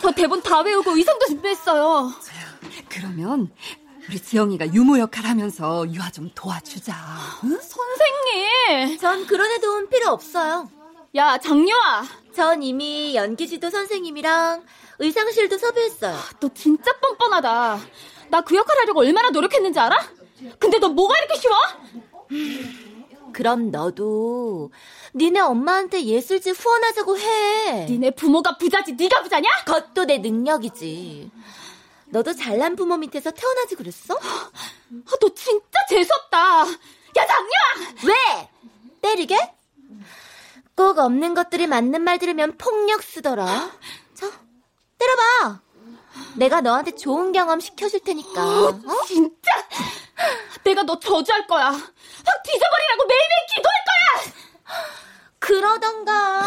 저 0.00 0.10
대본 0.12 0.42
다 0.42 0.60
외우고 0.62 0.96
의상도 0.96 1.26
준비했어요. 1.26 2.10
그러면 2.88 3.50
우리 4.08 4.18
지영이가 4.18 4.72
유모 4.72 4.98
역할 4.98 5.26
하면서 5.26 5.84
유아 5.92 6.10
좀 6.10 6.30
도와주자. 6.34 6.94
응? 7.44 7.58
선생님! 7.60 8.98
전 8.98 9.26
그런 9.26 9.50
애 9.50 9.60
도움 9.60 9.90
필요 9.90 10.08
없어요. 10.08 10.70
야, 11.16 11.36
장유아! 11.36 12.04
전 12.34 12.62
이미 12.62 13.14
연기지도 13.14 13.68
선생님이랑 13.68 14.64
의상실도 14.98 15.58
섭외했어요. 15.58 16.16
너 16.40 16.48
진짜 16.54 16.90
뻔뻔하다. 17.00 17.80
나 18.30 18.40
그 18.42 18.54
역할 18.56 18.76
하려고 18.78 19.00
얼마나 19.00 19.30
노력했는지 19.30 19.78
알아? 19.78 19.96
근데 20.58 20.78
너 20.78 20.88
뭐가 20.88 21.14
이렇게 21.18 21.36
쉬워? 21.38 21.54
그럼 23.32 23.70
너도 23.70 24.70
니네 25.14 25.40
엄마한테 25.40 26.04
예술지 26.04 26.50
후원하자고 26.50 27.18
해. 27.18 27.86
니네 27.86 28.10
부모가 28.12 28.56
부자지 28.58 28.92
네가 28.94 29.22
부자냐? 29.22 29.48
그것도 29.64 30.04
내 30.04 30.18
능력이지. 30.18 31.30
너도 32.06 32.32
잘난 32.32 32.76
부모 32.76 32.96
밑에서 32.96 33.30
태어나지 33.30 33.74
그랬어? 33.74 34.14
아, 34.14 34.50
너 35.20 35.28
진짜 35.34 35.78
재수없다. 35.88 36.60
야 36.66 37.26
장녀! 37.26 38.04
왜? 38.04 38.14
때리게? 39.00 39.36
꼭 40.76 40.98
없는 40.98 41.34
것들이 41.34 41.66
맞는 41.66 42.02
말 42.02 42.18
들으면 42.18 42.56
폭력 42.56 43.02
쓰더라. 43.02 43.70
자, 44.14 44.30
때려봐. 44.98 45.60
내가 46.36 46.60
너한테 46.60 46.92
좋은 46.94 47.32
경험 47.32 47.60
시켜줄 47.60 48.00
테니까. 48.00 48.42
어, 48.42 48.68
어? 48.68 49.04
진짜? 49.06 49.50
내가 50.64 50.82
너 50.82 50.98
저주할 50.98 51.46
거야. 51.46 51.66
확 51.66 52.42
뒤져버리라고 52.42 53.04
매일매일 53.06 53.46
기도할 53.54 53.76
거야! 53.86 54.32
그러던가. 55.38 56.42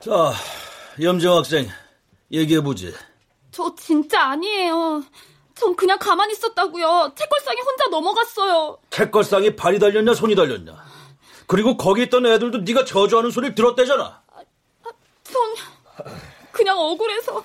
자, 0.00 0.32
염정 1.00 1.36
학생, 1.36 1.68
얘기해보지. 2.32 2.94
저 3.52 3.74
진짜 3.76 4.30
아니에요. 4.30 5.02
전 5.54 5.74
그냥 5.76 5.98
가만히 5.98 6.32
있었다고요. 6.32 7.12
책걸상에 7.16 7.60
혼자 7.60 7.86
넘어갔어요. 7.88 8.78
책걸상에 8.90 9.56
발이 9.56 9.78
달렸냐 9.78 10.14
손이 10.14 10.34
달렸냐. 10.34 10.72
그리고 11.46 11.76
거기 11.76 12.02
있던 12.04 12.26
애들도 12.26 12.58
네가 12.58 12.84
저주하는 12.84 13.30
소리를 13.30 13.54
들었대잖아. 13.54 14.22
아, 14.28 14.40
전 15.24 15.54
그냥 16.52 16.78
억울해서 16.78 17.44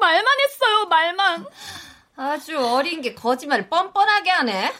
말만 0.00 0.24
했어요. 0.40 0.86
말만. 0.86 1.46
아주 2.16 2.58
어린 2.58 3.00
게 3.00 3.14
거짓말을 3.14 3.68
뻔뻔하게 3.68 4.30
하네. 4.30 4.72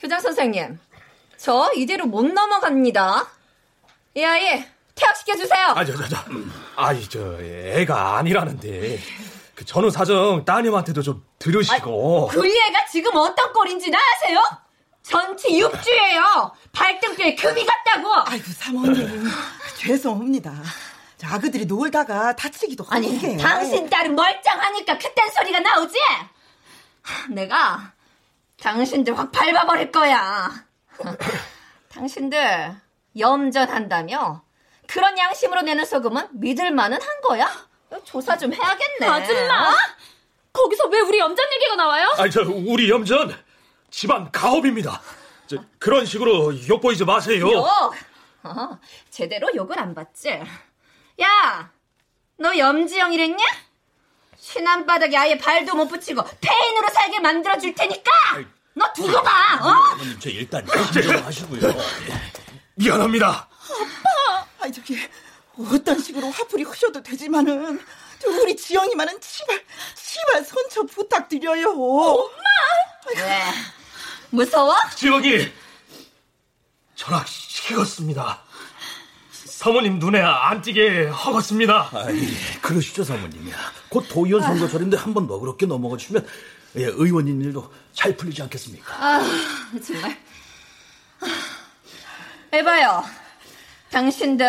교장 0.00 0.20
선생님, 0.20 0.78
저 1.36 1.70
이대로 1.74 2.06
못 2.06 2.26
넘어갑니다. 2.26 3.28
이 4.14 4.24
아이 4.24 4.64
퇴학시켜 4.94 5.34
주세요. 5.36 5.66
아, 5.74 5.84
저, 5.84 5.94
저, 5.96 6.08
저. 6.08 6.16
아이, 6.76 7.02
저, 7.08 7.38
애가 7.42 8.16
아니라는데. 8.18 8.98
그 9.54 9.64
전후 9.64 9.90
사정 9.90 10.44
따님한테도 10.44 11.02
좀 11.02 11.24
들으시고. 11.38 12.28
아, 12.30 12.34
그 12.34 12.46
애가 12.46 12.86
지금 12.86 13.14
어떤 13.16 13.52
꼴인지 13.52 13.90
나 13.90 13.98
아세요? 13.98 14.40
전치 15.02 15.58
육주예요. 15.60 16.52
발등뼈에 16.72 17.34
금이 17.34 17.64
갔다고. 17.66 18.12
아이고 18.26 18.44
사모님 18.52 19.28
죄송합니다. 19.76 20.52
아그들이 21.22 21.66
놀다가 21.66 22.34
다치기도 22.36 22.84
하고. 22.84 22.94
아니 22.94 23.18
게. 23.18 23.36
당신 23.36 23.88
딸은 23.88 24.14
멀쩡하니까 24.14 24.98
그딴 24.98 25.30
소리가 25.30 25.60
나오지? 25.60 25.96
내가 27.30 27.92
당신들 28.60 29.16
확 29.18 29.30
밟아버릴 29.30 29.92
거야. 29.92 30.50
당신들 31.90 32.74
염전한다며? 33.18 34.42
그런 34.94 35.18
양심으로 35.18 35.62
내는 35.62 35.84
소금은 35.84 36.28
믿을만은 36.30 37.02
한 37.02 37.20
거야? 37.20 37.50
조사 38.04 38.38
좀 38.38 38.54
해야겠네. 38.54 39.08
아줌마! 39.08 39.70
어? 39.70 39.74
거기서 40.52 40.86
왜 40.86 41.00
우리 41.00 41.18
염전 41.18 41.52
얘기가 41.54 41.74
나와요? 41.74 42.14
아니, 42.16 42.30
저, 42.30 42.42
우리 42.42 42.88
염전, 42.88 43.36
집안 43.90 44.30
가업입니다. 44.30 45.02
저, 45.48 45.56
그런 45.80 46.06
식으로 46.06 46.54
욕 46.68 46.80
보이지 46.80 47.04
마세요. 47.04 47.40
욕? 47.50 47.66
어, 48.44 48.78
제대로 49.10 49.52
욕을 49.56 49.80
안 49.80 49.96
받지? 49.96 50.28
야! 51.20 51.72
너 52.36 52.56
염지영이랬냐? 52.56 53.44
신한바닥에 54.36 55.16
아예 55.16 55.36
발도 55.38 55.74
못 55.74 55.88
붙이고 55.88 56.22
폐인으로 56.40 56.88
살게 56.92 57.18
만들어줄 57.18 57.74
테니까! 57.74 58.12
너 58.74 58.92
두고 58.92 59.20
봐! 59.24 59.56
어? 59.60 59.74
저 60.20 60.30
일단 60.30 60.64
진정하시고요. 60.92 61.74
미안합니다. 62.76 63.48
아빠! 63.50 64.53
아이, 64.64 64.72
저기, 64.72 64.98
어떤 65.58 66.00
식으로 66.00 66.30
화풀이 66.30 66.62
하셔도 66.64 67.02
되지만은 67.02 67.78
우리 68.26 68.56
지영이만은 68.56 69.20
치발 69.20 69.62
치발 69.94 70.42
선처 70.42 70.84
부탁드려요. 70.84 71.68
엄마. 71.70 72.32
왜? 73.14 73.42
무서워? 74.30 74.74
지영이 74.96 75.52
전학 76.96 77.28
시켰습니다. 77.28 78.42
사모님 79.30 79.98
눈에 79.98 80.20
안 80.22 80.62
띄게 80.62 81.08
하겠습니다. 81.08 81.90
아이, 81.92 82.26
그러시죠 82.62 83.04
사모님이야. 83.04 83.56
곧 83.90 84.06
도의원 84.08 84.42
선거철인데 84.42 84.96
한 84.96 85.12
번 85.12 85.26
너그럽게 85.26 85.66
넘어가 85.66 85.98
주면 85.98 86.26
예, 86.76 86.84
의원님 86.84 87.42
일도 87.42 87.70
잘 87.92 88.16
풀리지 88.16 88.40
않겠습니까? 88.42 88.94
아 88.96 89.22
정말. 89.86 90.18
해봐요. 92.54 93.04
당신들 93.94 94.44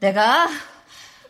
내가 0.00 0.48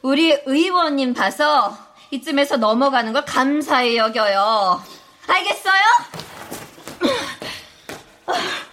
우리 0.01 0.33
의원님 0.47 1.13
봐서 1.13 1.77
이쯤에서 2.11 2.57
넘어가는 2.57 3.13
걸 3.13 3.27
감사히 3.27 3.99
여겨요. 3.99 4.83
알겠어요? 5.27 5.83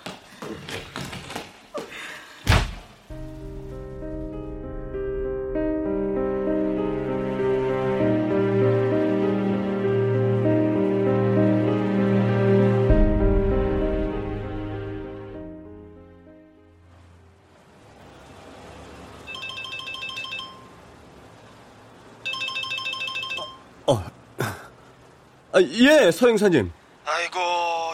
아, 25.55 25.61
예, 25.61 26.11
서 26.11 26.27
형사님. 26.27 26.69
아이고, 27.05 27.39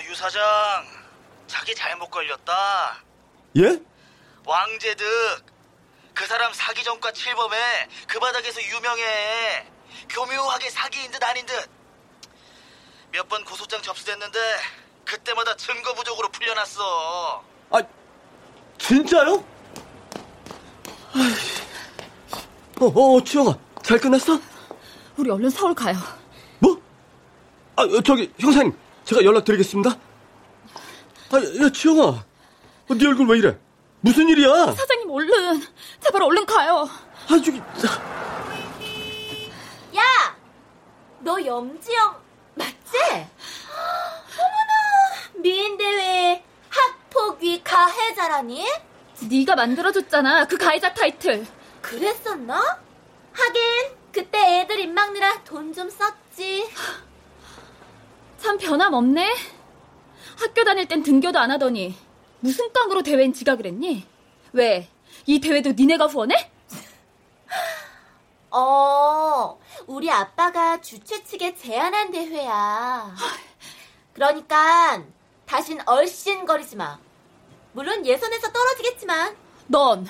유 0.10 0.15
사장. 0.15 0.41
자기 1.45 1.76
잘못 1.76 2.10
걸렸다. 2.10 3.04
예? 3.58 3.80
왕재득. 4.45 5.06
그 6.15 6.26
사람 6.26 6.52
사기 6.54 6.84
전과 6.84 7.12
7범에 7.12 7.56
그 8.08 8.19
바닥에서 8.19 8.60
유명해. 8.63 9.67
교묘하게 10.10 10.71
사기인 10.71 11.12
듯 11.12 11.24
아닌 11.24 11.45
듯. 11.45 11.69
몇 13.12 13.28
번 13.28 13.43
고소장 13.45 13.80
접수됐는데 13.84 14.39
그때마다 15.06 15.56
증거 15.56 15.93
부족으로 15.93 16.30
풀려났어. 16.30 17.43
아, 17.69 17.82
진짜요? 18.80 19.43
어, 22.80 22.86
어, 22.86 23.24
주영아, 23.24 23.56
잘 23.84 24.00
끝났어? 24.00 24.39
우리 25.17 25.30
얼른 25.30 25.50
서울 25.52 25.76
가요. 25.76 25.97
아, 27.81 28.01
저기, 28.03 28.31
형사님, 28.39 28.73
제가 29.05 29.23
연락드리겠습니다. 29.23 29.89
아, 29.91 31.37
야, 31.63 31.69
지영아. 31.73 32.01
어, 32.03 32.93
네 32.93 33.07
얼굴 33.07 33.27
왜 33.27 33.37
이래? 33.39 33.57
무슨 34.01 34.27
일이야? 34.29 34.71
사장님, 34.73 35.09
얼른. 35.09 35.61
제발 36.03 36.23
얼른 36.23 36.45
가요. 36.45 36.87
아, 37.27 37.41
저기. 37.43 37.57
야! 39.95 40.01
너 41.19 41.43
염지영 41.43 42.15
맞지? 42.55 42.97
어머나! 44.37 45.31
미인 45.35 45.77
대회 45.77 46.43
학폭위 46.69 47.63
가해자라니? 47.63 48.65
네가 49.29 49.55
만들어줬잖아, 49.55 50.47
그 50.47 50.57
가해자 50.57 50.93
타이틀. 50.93 51.45
그랬었나? 51.81 52.79
하긴, 53.33 53.61
그때 54.11 54.61
애들 54.61 54.79
입 54.79 54.89
막느라 54.91 55.41
돈 55.43 55.73
좀 55.73 55.89
썼지. 55.89 56.67
참 58.41 58.58
변함없네. 58.58 59.36
학교 60.39 60.63
다닐 60.63 60.88
땐 60.88 61.04
등교도 61.04 61.38
안 61.38 61.51
하더니 61.51 61.95
무슨 62.39 62.73
깡으로 62.73 63.04
대회엔 63.04 63.34
지각을 63.34 63.67
했니? 63.67 64.08
왜? 64.54 64.89
이 65.27 65.39
대회도 65.39 65.73
니네가 65.73 66.08
후원해? 66.08 66.51
어, 68.49 69.60
우리 69.86 70.10
아빠가 70.10 70.82
주최 70.82 71.23
측에 71.23 71.56
제안한 71.56 72.12
대회야. 72.12 73.15
그러니까 74.13 75.04
다신 75.45 75.80
얼씬거리지 75.86 76.77
마. 76.77 76.97
물론 77.73 78.04
예선에서 78.06 78.51
떨어지겠지만. 78.51 79.36
넌, 79.67 80.10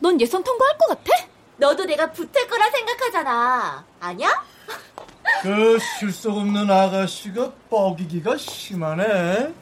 넌 0.00 0.20
예선 0.20 0.42
통과할 0.42 0.76
것 0.78 0.88
같아? 0.88 1.26
너도 1.58 1.84
내가 1.84 2.10
붙을 2.10 2.48
거라 2.48 2.68
생각하잖아. 2.70 3.84
아니야? 4.00 4.44
그 5.42 5.78
실속 5.98 6.36
없는 6.38 6.70
아가씨가 6.70 7.52
뻐기기가 7.70 8.36
심하네. 8.36 9.52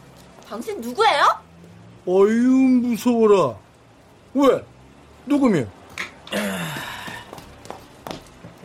당신 0.48 0.80
누구예요? 0.80 1.38
어휴 2.06 2.30
무서워라. 2.82 3.56
왜? 4.34 4.64
누구며? 5.26 5.60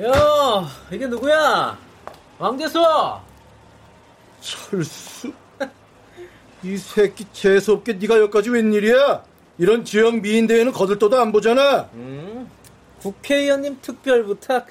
야, 0.02 0.68
이게 0.92 1.08
누구야? 1.08 1.78
왕대수! 2.38 2.80
철수? 4.42 5.32
이 6.64 6.78
새끼 6.78 7.26
재수없게 7.32 7.94
네가 7.94 8.20
여기까지 8.20 8.50
웬일이야? 8.50 9.24
이런 9.58 9.84
지역 9.84 10.16
미인 10.22 10.48
대회는 10.48 10.72
거들떠도 10.72 11.20
안 11.20 11.32
보잖아. 11.32 11.90
음, 11.94 12.50
국회의원님 13.02 13.80
특별 13.82 14.24
부탁. 14.24 14.68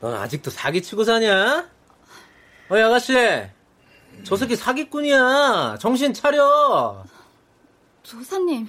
넌 0.00 0.14
아직도 0.14 0.50
사기치고 0.50 1.04
사냐? 1.04 1.68
어이 2.68 2.82
아가씨, 2.82 3.14
저 4.24 4.36
새끼 4.36 4.54
사기꾼이야. 4.56 5.78
정신 5.80 6.12
차려. 6.14 7.04
조사님, 8.02 8.68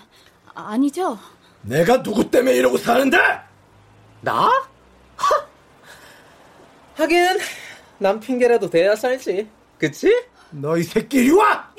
아니죠? 0.56 1.20
내가 1.62 2.02
누구 2.02 2.30
때문에 2.30 2.56
이러고 2.56 2.78
사는데? 2.78 3.18
나? 4.22 4.50
하긴 6.96 7.40
남 8.00 8.20
핑계라도 8.20 8.70
대야 8.70 8.96
살지. 8.96 9.50
그치? 9.78 10.26
너 10.52 10.76
이 10.78 10.84
새끼 10.84 11.18
이리 11.20 11.32
와! 11.32 11.72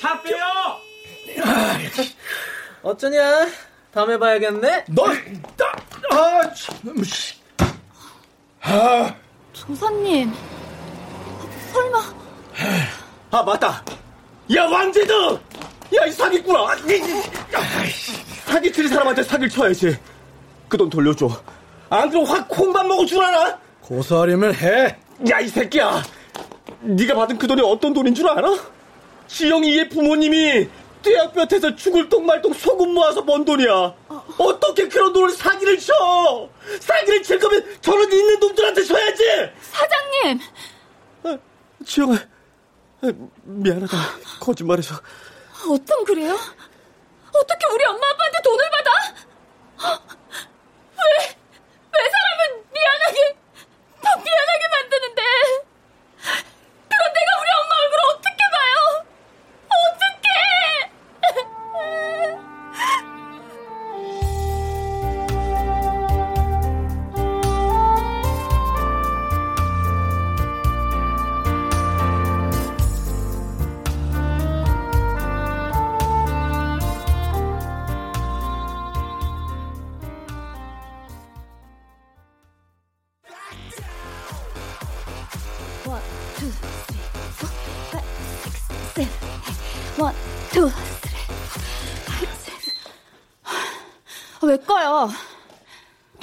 차 0.00 0.20
빼요! 0.22 0.36
어쩌냐? 2.82 3.46
다음에 3.92 4.18
봐야겠네? 4.18 4.86
너, 4.88 5.06
나, 5.06 5.66
아, 6.10 6.54
참, 6.54 7.04
씨. 7.04 7.35
아. 8.68 9.14
조사님, 9.52 10.32
설마. 11.72 11.98
아, 13.30 13.42
맞다. 13.42 13.82
야, 14.54 14.64
왕재드! 14.64 15.12
야, 15.94 16.04
이 16.06 16.12
사기꾼아! 16.12 16.76
사기 18.44 18.72
치는 18.72 18.88
사람한테 18.90 19.22
사기를 19.22 19.48
쳐야지. 19.48 19.96
그 20.68 20.76
돈 20.76 20.90
돌려줘. 20.90 21.28
안 21.90 22.10
그럼 22.10 22.24
확 22.24 22.48
콩밥 22.48 22.86
먹을 22.86 23.06
줄 23.06 23.22
알아? 23.22 23.58
고소하려면 23.82 24.52
해. 24.54 24.96
야, 25.30 25.38
이 25.40 25.48
새끼야. 25.48 26.02
네가 26.80 27.14
받은 27.14 27.38
그 27.38 27.46
돈이 27.46 27.62
어떤 27.62 27.92
돈인 27.92 28.14
줄 28.14 28.28
알아? 28.28 28.48
지영이의 29.28 29.88
부모님이 29.90 30.68
떼약볕에서 31.06 31.76
죽을 31.76 32.08
똥말똥 32.08 32.52
소금 32.52 32.92
모아서 32.92 33.24
번 33.24 33.44
돈이야. 33.44 33.70
어 34.08 34.60
떻게 34.60 34.88
그런 34.88 35.12
돈을 35.12 35.30
사기를 35.30 35.78
쳐? 35.78 35.92
사기를 36.80 37.22
칠 37.22 37.38
거면 37.38 37.78
저런 37.80 38.10
있는 38.12 38.40
놈들한테 38.40 38.82
줘야지. 38.82 39.24
사장님. 39.70 40.40
아, 41.22 41.38
지영아, 41.86 42.14
아, 42.16 43.12
미안하다. 43.44 43.96
거짓말해서. 44.40 44.96
어쩜 45.70 46.04
그래요? 46.04 46.36
어떻게 47.32 47.66
우리 47.72 47.84
엄마 47.84 48.08
아빠한테 48.10 48.42
돈을 48.42 48.70
받아? 48.70 48.90
왜, 50.98 51.36
왜 51.92 52.10
사람은 52.10 52.64
미안하게, 52.74 53.36
더 54.02 54.08
미안하게 54.24 54.68
만드는데? 54.72 55.22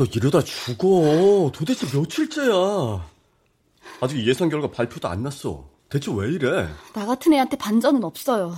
너 0.03 0.07
이러다 0.13 0.41
죽어. 0.41 1.49
도대체 1.53 1.87
며칠째야. 1.95 3.07
아직 4.01 4.27
예선 4.27 4.49
결과 4.49 4.69
발표도 4.69 5.07
안 5.07 5.23
났어. 5.23 5.69
대체 5.89 6.11
왜 6.13 6.29
이래? 6.29 6.67
나 6.93 7.05
같은 7.05 7.31
애한테 7.33 7.55
반전은 7.57 8.03
없어요. 8.03 8.53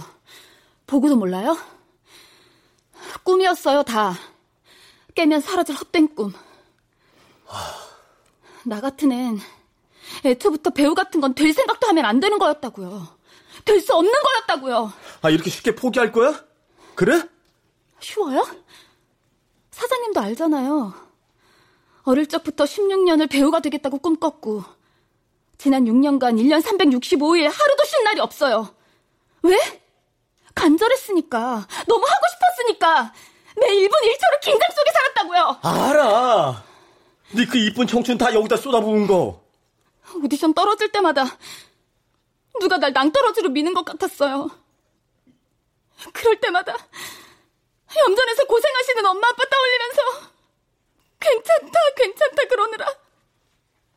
보고도 0.88 1.16
몰라요? 1.16 1.56
꿈이었어요, 3.24 3.84
다. 3.84 4.16
깨면 5.14 5.42
사라질 5.42 5.76
헛된 5.76 6.16
꿈. 6.16 6.34
나 8.64 8.82
같은 8.82 9.12
앤 9.12 9.40
애초부터 10.26 10.72
배우 10.72 10.96
같은 10.96 11.22
건 11.22 11.36
될 11.36 11.54
생각도 11.54 11.88
하면 11.88 12.06
안 12.06 12.20
되는 12.20 12.40
거였다고요. 12.40 13.08
될 13.66 13.82
수 13.82 13.94
없는 13.94 14.12
거였다고요. 14.12 14.92
아, 15.22 15.30
이렇게 15.30 15.50
쉽게 15.52 15.76
포기할 15.76 16.12
거야? 16.12 16.44
그래? 16.96 17.22
쉬워요? 18.00 18.46
사장님도 19.72 20.20
알잖아요. 20.20 21.05
어릴 22.06 22.28
적부터 22.28 22.66
16년을 22.66 23.30
배우가 23.30 23.60
되겠다고 23.60 23.98
꿈꿨고, 24.00 24.64
지난 25.58 25.86
6년간 25.86 26.40
1년 26.40 26.62
365일 26.62 27.44
하루도 27.52 27.84
쉰 27.86 28.04
날이 28.04 28.20
없어요. 28.20 28.76
왜? 29.42 29.58
간절했으니까, 30.54 31.68
너무 31.88 32.06
하고 32.06 32.22
싶었으니까, 32.32 33.14
매 33.60 33.68
1분 33.68 33.92
1초를 33.92 34.40
긴장 34.42 34.70
속에 34.70 34.92
살았다고요. 34.92 35.60
알아. 35.64 36.64
네 37.32 37.46
그 37.46 37.58
이쁜 37.58 37.88
청춘 37.88 38.18
다 38.18 38.34
여기다 38.34 38.56
쏟아부은 38.58 39.08
거. 39.08 39.42
오디션 40.24 40.54
떨어질 40.54 40.92
때마다 40.92 41.26
누가 42.60 42.78
날 42.78 42.94
낭떠러지로 42.94 43.50
미는 43.50 43.74
것 43.74 43.84
같았어요. 43.84 44.50
그럴 46.14 46.40
때마다 46.40 46.74
염전에서 47.98 48.46
고생하시는 48.46 49.06
엄마 49.06 49.28
아빠 49.28 49.44
떠올리면서 49.50 50.35
괜찮다 51.26 51.80
괜찮다 51.96 52.46
그러느라 52.46 52.86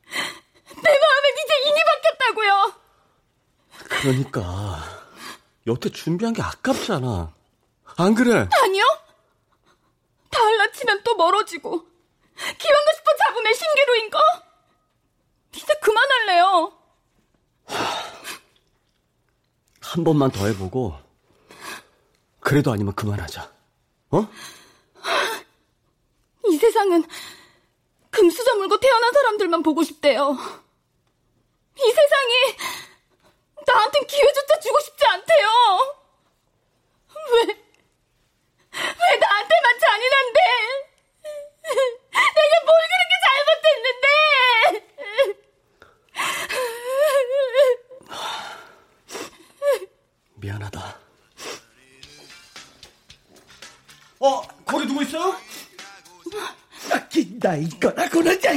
내 0.09 0.99
마음엔 1.01 1.35
이제 1.45 1.69
인이 1.69 1.81
바뀌었다고요. 1.85 2.73
그러니까 3.89 4.79
여태 5.67 5.91
준비한 5.91 6.33
게 6.33 6.43
아깝잖아. 6.43 7.35
안 7.97 8.15
그래? 8.15 8.49
아니요. 8.51 8.85
다 10.31 10.41
할라치면 10.41 11.03
또 11.03 11.17
멀어지고 11.17 11.71
기왕고 11.71 12.93
싶어 12.97 13.09
애 13.49 13.55
신기루인 13.55 14.11
거 14.11 14.19
이제 15.55 15.75
그만할래요. 15.83 16.73
한 19.81 20.05
번만 20.05 20.31
더 20.31 20.47
해보고 20.47 20.99
그래도 22.41 22.73
아니면 22.73 22.95
그만하자. 22.95 23.51
어? 24.11 24.29
이 26.51 26.57
세상은 26.57 27.05
금수 28.11 28.43
저 28.45 28.55
물고 28.57 28.79
태어난 28.81 29.13
사람들만 29.13 29.63
보고 29.63 29.83
싶대요. 29.83 30.37
이 31.77 31.81
세상이 31.81 32.57
나한텐 33.67 34.07
기회조차 34.07 34.61
주고 34.61 34.81
싶지 34.81 35.05
않대요. 35.07 35.47
왜, 37.33 37.43
왜 38.73 39.17
나한테만 39.19 39.79
잔인한데? 39.79 40.41
내가 42.35 42.55
뭘 42.65 42.79
그렇게 42.89 43.15
잘못했는데? 43.27 44.09
미안하다. 50.37 50.99
어, 54.21 54.43
거기 54.65 54.87
누구 54.87 55.03
있어? 55.03 55.37
나 57.41 57.55
이거나 57.57 58.09
그러자. 58.09 58.51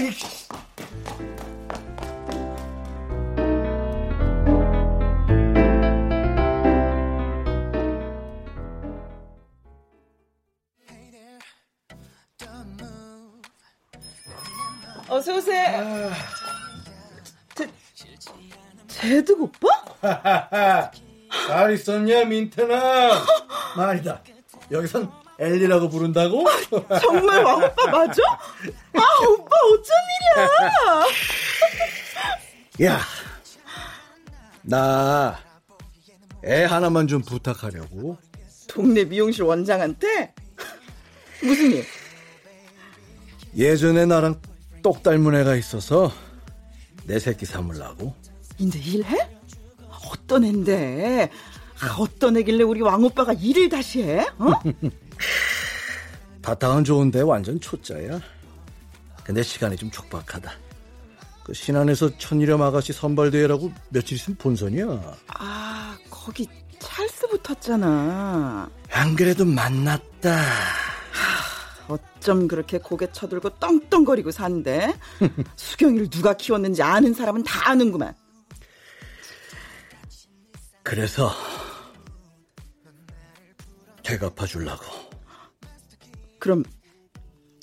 어서 15.07 15.36
오세요. 15.36 16.11
제, 17.53 17.69
제드 18.88 19.34
오빠? 19.34 20.89
잘 21.47 21.74
있었냐, 21.74 22.24
민트나? 22.26 23.26
말이다. 23.76 24.24
여기선 24.72 25.20
엘리라고 25.45 25.89
부른다고? 25.89 26.45
정말 27.01 27.43
왕 27.43 27.57
오빠 27.63 27.85
맞아? 27.91 28.21
아 28.93 29.01
오빠 29.27 29.55
어쩐 29.73 29.95
일이야? 32.77 32.87
야, 32.93 32.99
나 34.61 35.39
애 36.43 36.63
하나만 36.63 37.07
좀 37.07 37.21
부탁하려고. 37.21 38.17
동네 38.67 39.03
미용실 39.03 39.43
원장한테? 39.43 40.33
무슨 41.43 41.71
일? 41.71 41.85
예전에 43.55 44.05
나랑 44.07 44.41
똑 44.81 45.03
닮은 45.03 45.35
애가 45.35 45.55
있어서 45.57 46.11
내 47.03 47.19
새끼 47.19 47.45
삼으려고. 47.45 48.15
인제 48.57 48.79
일해? 48.79 49.29
어떤 50.11 50.43
앤데? 50.45 51.29
아, 51.81 51.95
어떤 51.99 52.37
애길래 52.37 52.63
우리 52.63 52.81
왕 52.81 53.03
오빠가 53.03 53.33
일을 53.33 53.69
다시 53.69 54.01
해? 54.01 54.21
어? 54.39 54.51
바탕은 56.41 56.83
좋은데 56.83 57.21
완전 57.21 57.59
초짜야. 57.59 58.19
근데 59.23 59.43
시간이 59.43 59.75
좀 59.77 59.89
촉박하다. 59.91 60.51
그 61.43 61.53
신안에서 61.53 62.17
천일염 62.17 62.61
아가씨 62.61 62.93
선발대회라고 62.93 63.71
며칠 63.89 64.15
있으면 64.15 64.37
본선이야. 64.37 65.17
아, 65.27 65.97
거기 66.09 66.47
찰스 66.79 67.27
붙었잖아. 67.27 68.69
안 68.91 69.15
그래도 69.15 69.45
만났다. 69.45 70.31
하, 70.31 71.93
어쩜 71.93 72.47
그렇게 72.47 72.77
고개 72.79 73.11
쳐들고 73.11 73.59
떵떵거리고 73.59 74.31
산대? 74.31 74.95
수경이를 75.55 76.09
누가 76.09 76.33
키웠는지 76.33 76.81
아는 76.83 77.13
사람은 77.13 77.43
다 77.43 77.69
아는구만. 77.69 78.13
그래서 80.83 81.31
되갚아 84.03 84.45
주려고. 84.45 84.83
그럼 86.41 86.63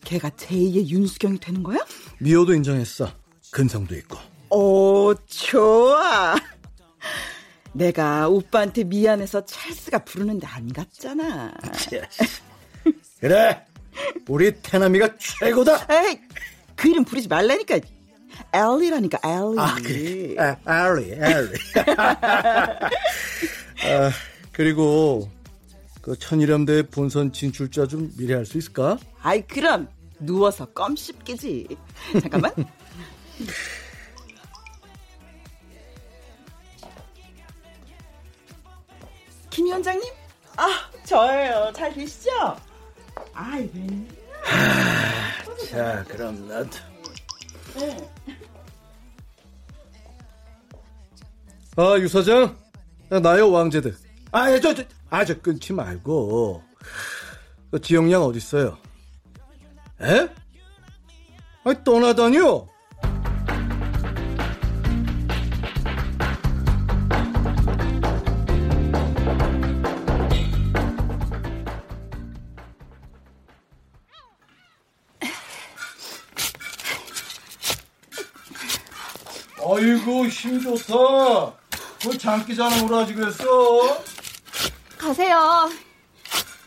걔가 0.05 0.31
제2의 0.31 0.87
윤수경이 0.87 1.41
되는 1.41 1.65
거야? 1.65 1.79
미호도 2.21 2.55
인정했어. 2.55 3.13
근성도 3.51 3.97
있고. 3.97 4.17
오, 4.51 5.13
좋아. 5.27 6.37
내가 7.73 8.29
오빠한테 8.29 8.85
미안해서 8.85 9.45
찰스가 9.45 10.05
부르는데 10.05 10.47
안 10.47 10.73
갔잖아. 10.73 11.53
그래. 13.21 13.67
우리 14.29 14.53
태남이가 14.63 15.17
최고다. 15.19 15.89
에이, 15.91 16.21
그 16.77 16.89
이름 16.89 17.05
부르지 17.05 17.27
말라니까. 17.27 17.81
엘리라니까, 18.53 19.19
엘리. 19.25 19.59
아, 19.59 19.75
그래. 19.83 20.37
아, 20.39 20.87
엘리, 20.87 21.13
엘리. 21.15 21.59
아, 23.83 24.11
그리고 24.53 25.29
그 26.09 26.19
천일염대 26.19 26.85
본선 26.85 27.31
진출자 27.35 27.87
좀 27.87 28.11
미리 28.17 28.33
할수 28.33 28.57
있을까? 28.57 28.97
아이, 29.21 29.47
그럼 29.47 29.87
누워서 30.19 30.65
껌 30.65 30.97
씹기지. 30.97 31.69
잠깐만. 32.19 32.51
김 39.51 39.67
위원장님? 39.67 40.11
아, 40.57 40.91
저예요. 41.05 41.71
잘 41.77 41.93
계시죠? 41.93 42.31
아이, 43.35 43.69
웬. 43.75 44.09
자, 45.69 46.03
그럼 46.09 46.49
나도. 46.49 46.71
네. 47.75 48.11
아, 51.77 51.99
유 51.99 52.09
사장. 52.09 52.57
나요, 53.11 53.51
왕제들. 53.51 53.95
아, 54.33 54.59
저, 54.59 54.73
저, 54.75 54.83
아, 55.11 55.25
저 55.25 55.41
끊지 55.41 55.73
말고. 55.73 56.63
그 57.71 57.81
지영양 57.81 58.23
어딨어요? 58.23 58.79
에? 60.01 60.29
아, 61.65 61.85
떠나다니요? 61.85 62.69
아이고 79.71 80.27
힘 80.27 80.61
좋다. 80.61 81.53
그 82.03 82.17
장기자랑 82.17 82.87
오라지고 82.87 83.27
했어. 83.27 84.18
가세요. 84.99 85.71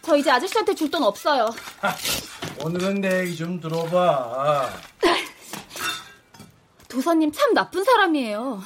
저 0.01 0.15
이제 0.15 0.31
아저씨한테 0.31 0.73
줄 0.75 0.89
돈 0.89 1.03
없어요. 1.03 1.49
오늘은 2.63 3.01
내 3.01 3.21
얘기 3.21 3.35
좀 3.35 3.59
들어봐. 3.59 4.69
도사님 6.87 7.31
참 7.31 7.53
나쁜 7.53 7.83
사람이에요. 7.83 8.61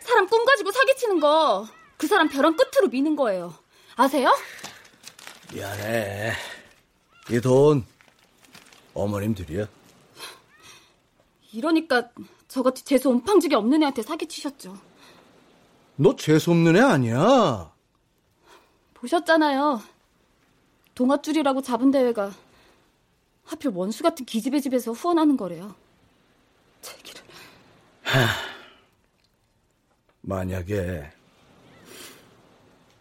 사람 0.00 0.26
꿈 0.28 0.44
가지고 0.44 0.70
사기치는 0.72 1.20
거 1.20 1.66
그 1.96 2.08
사람 2.08 2.28
벼랑 2.28 2.56
끝으로 2.56 2.88
미는 2.88 3.14
거예요. 3.16 3.54
아세요? 3.96 4.36
미안해. 5.52 6.32
이 7.30 7.40
돈 7.40 7.86
어머님 8.92 9.34
들이야. 9.34 9.66
이러니까 11.52 12.10
저같이 12.48 12.84
재수 12.84 13.08
온팡지게 13.10 13.54
없는 13.54 13.80
애한테 13.82 14.02
사기치셨죠. 14.02 14.76
너 15.96 16.16
재수 16.16 16.50
없는 16.50 16.76
애 16.76 16.80
아니야. 16.80 17.70
보셨잖아요. 19.04 19.82
동아줄이라고 20.94 21.62
잡은 21.62 21.90
대회가 21.90 22.32
하필 23.44 23.72
원수 23.74 24.02
같은 24.02 24.24
기집애 24.24 24.60
집에서 24.60 24.92
후원하는 24.92 25.36
거래요. 25.36 25.74
하, 28.02 28.26
만약에 30.22 31.10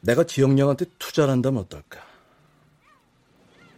내가 0.02 0.26
지영양한테 0.26 0.86
투자를 1.00 1.32
한다면 1.32 1.64
어떨까? 1.64 2.02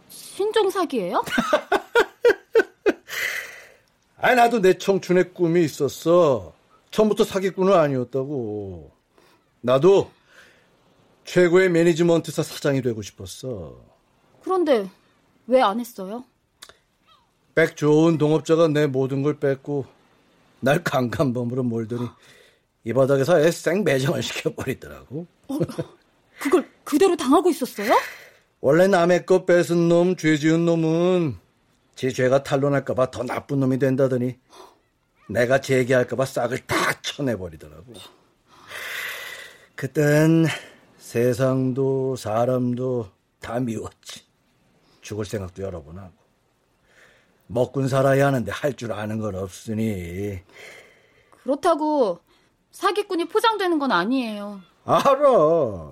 신종 0.08 0.70
사기예요? 0.70 1.22
아 4.18 4.34
나도 4.34 4.60
내 4.60 4.78
청춘의 4.78 5.34
꿈이 5.34 5.64
있었어. 5.64 6.54
처음부터 6.90 7.24
사기꾼은 7.24 7.72
아니었다고. 7.72 8.90
나도 9.60 10.10
최고의 11.26 11.68
매니지먼트사 11.70 12.42
사장이 12.42 12.82
되고 12.82 13.02
싶었어. 13.02 13.76
그런데 14.42 14.88
왜 15.46 15.60
안 15.60 15.80
했어요? 15.80 16.24
백 17.54 17.76
좋은 17.76 18.18
동업자가 18.18 18.68
내 18.68 18.86
모든 18.86 19.22
걸 19.22 19.38
뺏고 19.38 19.86
날 20.60 20.82
강간범으로 20.84 21.62
몰더니 21.62 22.08
이 22.84 22.92
바닥에서 22.92 23.40
애생 23.40 23.82
매장을 23.84 24.22
시켜버리더라고. 24.22 25.26
어, 25.48 25.58
그걸 26.38 26.68
그대로 26.84 27.16
당하고 27.16 27.50
있었어요? 27.50 27.92
원래 28.60 28.86
남의 28.86 29.26
거 29.26 29.44
뺏은 29.44 29.88
놈, 29.88 30.16
죄 30.16 30.36
지은 30.36 30.64
놈은 30.64 31.36
제 31.94 32.10
죄가 32.10 32.42
탄로날까봐 32.42 33.10
더 33.10 33.22
나쁜 33.24 33.60
놈이 33.60 33.78
된다더니 33.78 34.38
내가 35.28 35.60
재기할까봐 35.60 36.24
싹을 36.24 36.58
다 36.66 37.00
쳐내버리더라고. 37.02 37.92
그땐 39.74 40.46
세상도 41.16 42.14
사람도 42.16 43.08
다 43.40 43.58
미웠지. 43.58 44.20
죽을 45.00 45.24
생각도 45.24 45.62
여러 45.62 45.82
번 45.82 45.96
하고. 45.96 46.12
먹군 47.46 47.88
살아야 47.88 48.26
하는데 48.26 48.52
할 48.52 48.74
줄 48.76 48.92
아는 48.92 49.18
건 49.18 49.34
없으니. 49.34 50.40
그렇다고 51.42 52.20
사기꾼이 52.70 53.28
포장되는 53.28 53.78
건 53.78 53.92
아니에요. 53.92 54.60
알아. 54.84 55.90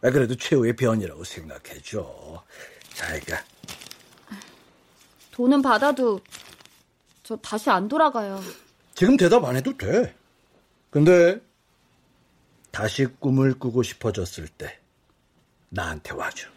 그래도 0.00 0.34
최후의 0.34 0.74
변이라고 0.74 1.22
생각해줘. 1.22 2.42
자기가. 2.94 3.44
돈은 5.32 5.60
받아도 5.60 6.18
저 7.24 7.36
다시 7.36 7.68
안 7.68 7.88
돌아가요. 7.88 8.40
지금 8.94 9.18
대답 9.18 9.44
안 9.44 9.56
해도 9.56 9.76
돼. 9.76 10.14
근데 10.88 11.42
다시 12.70 13.06
꿈을 13.06 13.58
꾸고 13.58 13.82
싶어졌을 13.82 14.48
때 14.48 14.78
나한테 15.68 16.14
와줘. 16.14 16.48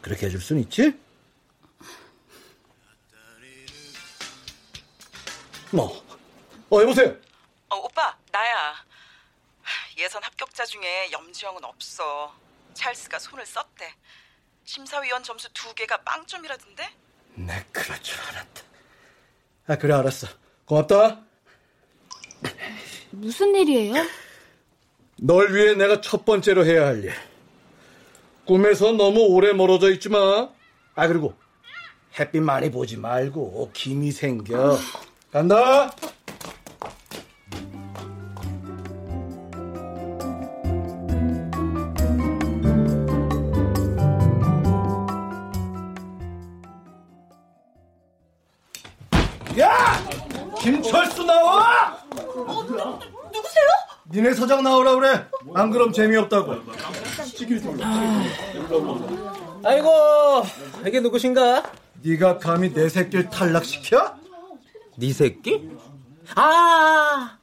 그렇게 0.00 0.26
해줄 0.26 0.40
순 0.40 0.58
있지? 0.60 0.98
뭐? 5.70 6.04
어, 6.70 6.82
여보세요? 6.82 7.16
어, 7.70 7.76
오빠, 7.76 8.16
나야. 8.30 8.84
예선 9.98 10.22
합격자 10.22 10.64
중에 10.66 11.10
염지영은 11.12 11.64
없어. 11.64 12.34
찰스가 12.74 13.18
손을 13.18 13.46
썼대. 13.46 13.94
심사위원 14.64 15.22
점수 15.22 15.48
두 15.52 15.72
개가 15.74 16.02
빵점이라던데? 16.02 16.90
내 17.34 17.64
그럴 17.72 18.02
줄 18.02 18.20
알았다. 18.20 18.62
아, 19.68 19.76
그래, 19.76 19.94
알았어. 19.94 20.26
고맙다. 20.66 21.22
무슨 23.10 23.54
일이에요? 23.54 23.94
널 25.24 25.54
위해 25.54 25.74
내가 25.74 26.00
첫 26.00 26.24
번째로 26.24 26.64
해야 26.64 26.84
할 26.84 27.04
일. 27.04 27.12
꿈에서 28.44 28.90
너무 28.90 29.20
오래 29.20 29.52
멀어져 29.52 29.92
있지 29.92 30.08
마. 30.08 30.48
아, 30.96 31.06
그리고 31.06 31.34
햇빛 32.18 32.40
많이 32.40 32.72
보지 32.72 32.96
말고 32.96 33.70
김이 33.72 34.10
생겨. 34.10 34.76
간다. 35.30 35.92
서장 54.42 54.64
나오라 54.64 54.96
그래. 54.96 55.24
안 55.54 55.70
그럼 55.70 55.92
재미없다고. 55.92 56.56
아이고, 59.62 59.88
이게 60.84 60.98
누구신가? 60.98 61.62
네가 62.02 62.38
감히 62.38 62.74
내 62.74 62.88
새끼를 62.88 63.30
탈락시켜? 63.30 64.16
네 64.96 65.12
새끼? 65.12 65.70
아, 66.34 67.38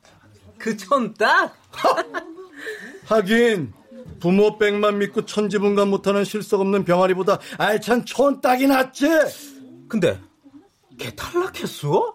그 0.58 0.76
촌딱? 0.76 1.56
하긴 3.08 3.72
부모 4.20 4.58
백만 4.58 4.98
믿고 4.98 5.24
천지분간 5.26 5.88
못하는 5.88 6.26
실속 6.26 6.60
없는 6.60 6.84
병아리보다 6.84 7.40
알찬 7.58 8.04
촌딱이 8.04 8.68
낫지. 8.68 9.08
근데 9.88 10.20
걔 10.98 11.16
탈락했어? 11.16 12.14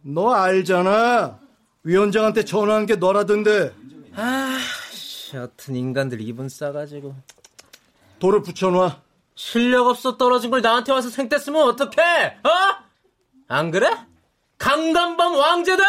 너 0.00 0.32
알잖아. 0.32 1.42
위원장한테 1.84 2.44
전화한 2.44 2.86
게 2.86 2.96
너라던데. 2.96 3.81
아, 4.14 4.58
여튼 5.34 5.76
인간들 5.76 6.20
입은 6.20 6.48
싸가지고. 6.48 7.14
돌을 8.18 8.42
붙여놔. 8.42 9.00
실력 9.34 9.86
없어 9.88 10.16
떨어진 10.16 10.50
걸 10.50 10.60
나한테 10.60 10.92
와서 10.92 11.08
생떼 11.08 11.38
쓰면 11.38 11.62
어떡해? 11.62 12.38
어? 12.44 12.48
안 13.48 13.70
그래? 13.70 13.90
강간범 14.58 15.34
왕제다! 15.34 15.82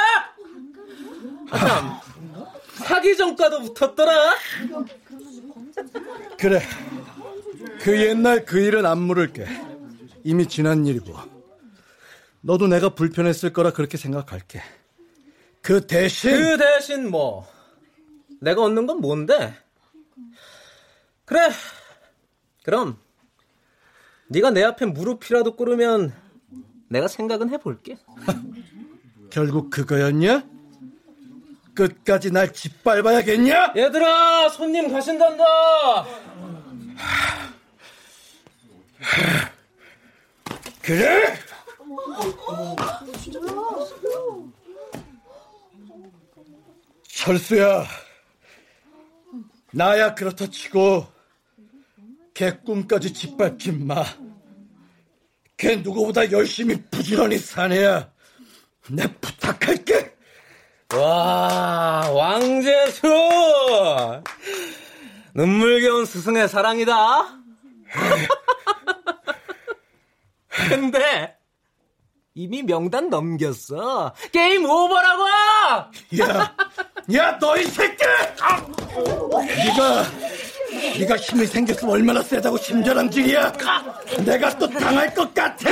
참, 1.51 1.99
사기 2.75 3.15
전과도 3.15 3.61
붙었더라? 3.73 4.35
그래. 6.39 6.61
그 7.81 8.01
옛날 8.01 8.45
그 8.45 8.59
일은 8.59 8.85
안 8.85 8.99
물을게. 8.99 9.45
이미 10.23 10.47
지난 10.47 10.85
일이고. 10.85 11.13
너도 12.41 12.67
내가 12.67 12.89
불편했을 12.89 13.53
거라 13.53 13.71
그렇게 13.71 13.97
생각할게. 13.97 14.61
그 15.61 15.85
대신 15.85 16.31
그 16.31 16.57
대신 16.57 17.09
뭐 17.09 17.47
내가 18.43 18.61
얻는 18.63 18.85
건 18.85 18.99
뭔데? 18.99 19.55
그래. 21.25 21.49
그럼 22.63 22.99
네가 24.27 24.51
내 24.51 24.63
앞에 24.63 24.85
무릎이라도 24.85 25.55
꿇으면 25.55 26.13
내가 26.89 27.07
생각은 27.07 27.49
해볼게. 27.51 27.97
결국 29.31 29.69
그거였냐? 29.69 30.43
끝까지 31.73 32.31
날 32.31 32.53
짓밟아야겠냐? 32.53 33.73
얘들아, 33.75 34.49
손님 34.49 34.91
가신단다. 34.91 35.43
그래? 40.83 41.39
철수야, 47.07 47.85
나야 49.73 50.13
그렇다 50.13 50.47
치고 50.47 51.07
걔 52.33 52.57
꿈까지 52.57 53.13
짓밟힌 53.13 53.87
마. 53.87 54.03
걔 55.57 55.77
누구보다 55.77 56.31
열심히 56.31 56.81
부지런히 56.91 57.37
사내야. 57.37 58.11
내 58.89 59.07
부탁할게. 59.19 60.13
와, 60.95 62.07
왕재수! 62.11 63.01
눈물겨운 65.33 66.05
스승의 66.05 66.47
사랑이다. 66.47 67.39
근데 70.69 71.35
이미 72.35 72.63
명단 72.63 73.09
넘겼어. 73.09 74.11
게임 74.31 74.65
오버라고! 74.65 75.23
야, 76.19 76.55
야, 77.13 77.37
너 77.39 77.55
이 77.57 77.63
새끼! 77.65 78.03
아! 78.41 78.59
네가 79.37 80.05
네가 80.97 81.15
힘이 81.17 81.45
생겼으면 81.45 81.93
얼마나 81.93 82.23
세다고 82.23 82.57
심전함질이야. 82.57 83.53
내가 84.25 84.57
또 84.57 84.67
당할 84.67 85.13
것 85.13 85.31
같아. 85.35 85.69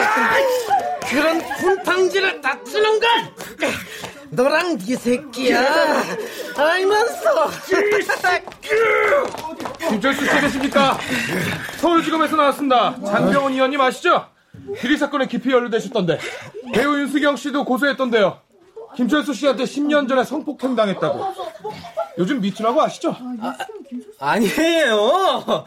그런 1.10 1.42
분탕질을 1.60 2.42
다치는 2.42 3.00
건 3.00 3.10
너랑 4.30 4.78
네 4.78 4.96
새끼야. 4.96 6.04
알면서. 6.56 7.50
김철수 9.90 10.26
씨 10.26 10.42
계십니까? 10.42 10.98
서울지검에서 11.78 12.36
나왔습니다. 12.36 12.96
장병훈 13.04 13.54
의원님 13.54 13.82
아시죠? 13.82 14.28
비리 14.80 14.98
사건에 14.98 15.28
깊이 15.28 15.52
연루되셨던데 15.52 16.20
배우 16.74 16.98
윤수경 17.00 17.36
씨도 17.36 17.66
고소했던데요. 17.66 18.40
김철수 18.96 19.34
씨한테 19.34 19.64
10년 19.64 20.08
전에 20.08 20.24
성폭행 20.24 20.76
당했다고. 20.76 21.34
요즘 22.18 22.42
미투라고 22.42 22.82
아시죠? 22.82 23.16
아니에요. 24.20 25.66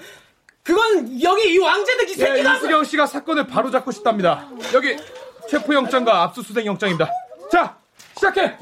그건 0.62 1.22
여기 1.22 1.54
이 1.54 1.58
왕제들 1.58 2.08
이 2.08 2.12
예, 2.12 2.14
새끼가. 2.16 2.54
윤수경 2.54 2.84
씨가 2.84 3.06
사건을 3.06 3.46
바로 3.46 3.70
잡고 3.70 3.90
싶답니다. 3.92 4.48
여기 4.74 4.96
체포영장과 5.48 6.22
압수수색 6.22 6.64
영장입니다. 6.66 7.10
자, 7.50 7.76
시작해. 8.14 8.56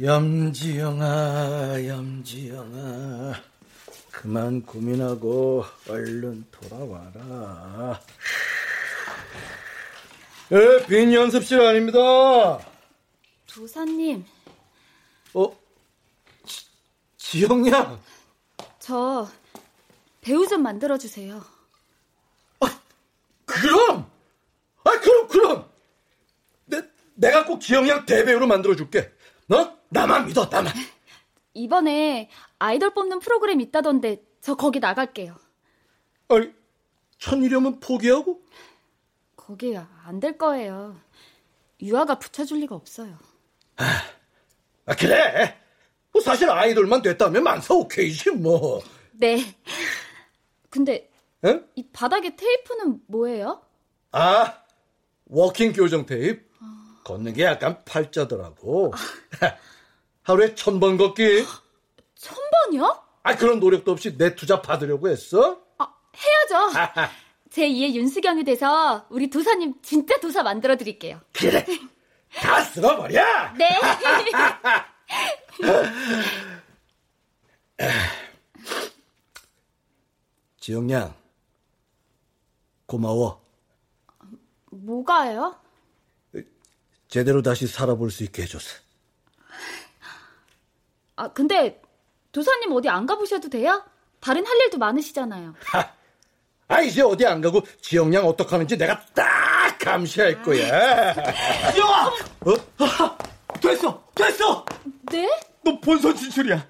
염지영아, 0.00 1.84
염지영아. 1.86 3.34
그만 4.12 4.62
고민하고 4.62 5.64
얼른 5.88 6.46
돌아와라. 6.52 8.00
예, 10.52 10.86
빈 10.86 11.12
연습실 11.12 11.60
아닙니다. 11.60 12.00
도사님, 13.46 14.24
어? 15.34 15.58
지, 16.46 16.66
지영양. 17.16 18.00
저 18.78 19.28
배우 20.20 20.46
좀 20.46 20.62
만들어 20.62 20.96
주세요. 20.96 21.44
그럼! 23.44 24.08
아, 24.84 24.90
그럼, 25.00 25.26
그럼! 25.26 25.70
내, 26.66 26.82
내가 27.14 27.44
꼭 27.44 27.60
지영양 27.60 28.06
대배우로 28.06 28.46
만들어 28.46 28.76
줄게. 28.76 29.10
너? 29.46 29.77
나만 29.90 30.26
믿어, 30.26 30.46
나만. 30.50 30.72
이번에 31.54 32.28
아이돌 32.58 32.94
뽑는 32.94 33.20
프로그램 33.20 33.60
있다던데 33.60 34.22
저 34.40 34.54
거기 34.54 34.80
나갈게요. 34.80 35.34
아니, 36.28 36.52
천일염은 37.18 37.80
포기하고? 37.80 38.42
거기 39.36 39.76
안 39.76 40.20
될 40.20 40.36
거예요. 40.36 41.00
유아가 41.80 42.18
붙여줄 42.18 42.60
리가 42.60 42.74
없어요. 42.74 43.16
아, 43.76 44.94
그래. 44.98 45.58
뭐 46.12 46.20
사실 46.22 46.50
아이돌만 46.50 47.02
됐다면 47.02 47.42
만사 47.42 47.74
오케이지, 47.74 48.32
뭐. 48.32 48.82
네. 49.12 49.38
근데 50.70 51.10
에? 51.44 51.60
이 51.76 51.86
바닥에 51.92 52.34
테이프는 52.36 53.00
뭐예요? 53.06 53.62
아, 54.12 54.54
워킹 55.26 55.72
교정 55.72 56.04
테이프. 56.06 56.46
걷는 57.04 57.32
게 57.32 57.44
약간 57.44 57.82
팔자더라고. 57.84 58.92
하루에 60.28 60.54
천 60.54 60.78
번 60.78 60.98
걷기. 60.98 61.46
천 62.14 62.36
번이요? 62.66 63.02
아, 63.22 63.34
그런 63.34 63.60
노력도 63.60 63.92
없이 63.92 64.18
내 64.18 64.34
투자 64.34 64.60
받으려고 64.60 65.08
했어? 65.08 65.58
해야죠. 66.14 66.70
제 67.50 67.66
2의 67.66 67.94
윤수경이 67.94 68.44
돼서 68.44 69.06
우리 69.08 69.30
도사님 69.30 69.76
진짜 69.82 70.20
도사 70.20 70.42
만들어 70.42 70.76
드릴게요. 70.76 71.18
그래. 71.32 71.64
다 72.34 72.62
쓸어버려! 72.62 73.54
네. 73.56 73.68
지영양, 80.60 81.14
고마워. 82.86 83.42
뭐가요? 84.70 85.56
제대로 87.08 87.40
다시 87.42 87.66
살아볼 87.66 88.10
수 88.10 88.24
있게 88.24 88.42
해줘서. 88.42 88.66
아, 91.18 91.28
근데 91.32 91.82
도사님 92.30 92.70
어디 92.72 92.88
안 92.88 93.04
가보셔도 93.04 93.48
돼요? 93.48 93.82
다른 94.20 94.46
할 94.46 94.56
일도 94.56 94.78
많으시잖아요. 94.78 95.52
아, 96.68 96.80
이제 96.80 97.02
어디 97.02 97.26
안 97.26 97.40
가고 97.40 97.60
지영양 97.82 98.24
어떡하는지 98.24 98.78
내가 98.78 99.00
딱 99.14 99.76
감시할 99.80 100.40
거야. 100.42 101.12
지영아! 101.74 102.06
어? 102.06 102.54
됐어! 103.60 104.00
됐어! 104.14 104.64
네? 105.10 105.28
너 105.64 105.80
본선 105.80 106.14
진출이야. 106.14 106.64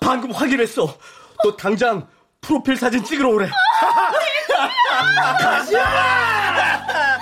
방금 0.00 0.32
확인했어. 0.32 0.98
너 1.44 1.54
당장 1.56 2.08
프로필 2.40 2.76
사진 2.76 3.04
찍으러 3.04 3.28
오래. 3.28 3.48
가자! 5.38 7.20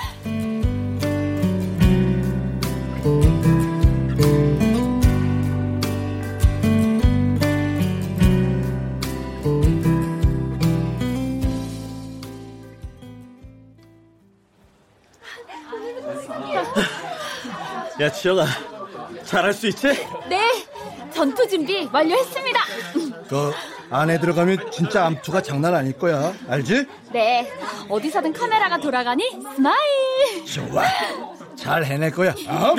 야, 18.00 18.10
지영아. 18.10 18.44
잘할 19.24 19.52
수 19.54 19.68
있지? 19.68 19.88
네, 20.28 20.64
전투 21.12 21.46
준비 21.48 21.88
완료했습니다. 21.92 22.60
그 23.28 23.52
안에 23.90 24.18
들어가면 24.18 24.70
진짜 24.70 25.06
암투가 25.06 25.42
장난 25.42 25.74
아닐 25.74 25.92
거야. 25.96 26.32
알지? 26.48 26.86
네, 27.12 27.50
어디서든 27.88 28.32
카메라가 28.32 28.78
돌아가니 28.78 29.30
스마일. 29.54 30.44
좋아. 30.46 30.82
잘 31.56 31.84
해낼 31.84 32.10
거야. 32.10 32.32
어? 32.48 32.74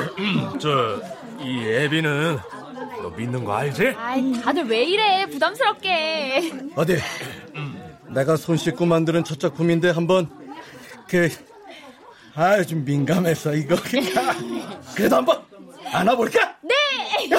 저, 0.60 1.00
이 1.40 1.66
애비는 1.66 2.38
너 3.02 3.08
믿는 3.10 3.44
거 3.44 3.54
알지? 3.54 3.94
아이, 3.98 4.32
다들 4.40 4.64
왜 4.66 4.84
이래? 4.84 5.26
부담스럽게. 5.26 6.52
어디? 6.76 6.98
내가 8.08 8.36
손 8.36 8.56
씻고 8.56 8.86
만드는 8.86 9.24
첫 9.24 9.38
작품인데 9.40 9.90
한번 9.90 10.28
그 11.08 11.28
아, 12.40 12.62
좀 12.64 12.82
민감해서 12.86 13.52
이거 13.52 13.76
그냥 13.76 14.10
그래도 14.96 15.16
한번 15.16 15.42
안아볼까? 15.92 16.56
네. 16.62 17.28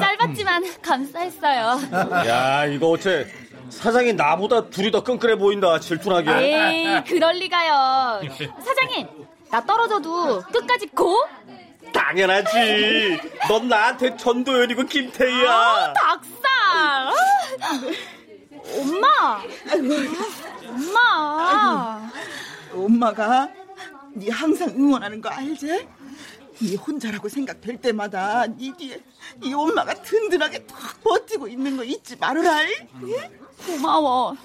짧았지만 0.00 0.80
감사했어요. 0.80 1.78
야, 2.26 2.64
이거 2.64 2.88
어째 2.88 3.26
사장이 3.68 4.14
나보다 4.14 4.70
둘이 4.70 4.90
더 4.90 5.02
끈끈해 5.04 5.36
보인다. 5.36 5.78
질투나게. 5.78 6.30
에이, 6.32 7.04
그럴 7.06 7.34
리가요. 7.34 8.22
사장님, 8.64 9.08
나 9.50 9.62
떨어져도 9.62 10.40
끝까지 10.50 10.86
고? 10.86 11.22
당연하지. 11.92 13.20
넌 13.46 13.68
나한테 13.68 14.16
전도연이고 14.16 14.84
김태희야. 14.84 15.52
아, 15.52 15.92
닭살. 15.92 16.44
아, 16.72 17.12
엄마. 18.78 19.42
엄마. 20.66 22.10
엄마가 22.74 23.48
네 24.14 24.30
항상 24.30 24.68
응원하는 24.70 25.20
거 25.20 25.28
알지? 25.28 25.66
네 26.60 26.76
혼자라고 26.76 27.28
생각될 27.28 27.78
때마다 27.80 28.46
네 28.46 28.72
뒤에 28.76 29.00
네 29.38 29.52
엄마가 29.52 29.94
든든하게 29.94 30.66
탁 30.66 31.02
버티고 31.02 31.48
있는 31.48 31.76
거 31.76 31.84
잊지 31.84 32.16
말아라. 32.16 32.60
고마워. 33.66 34.36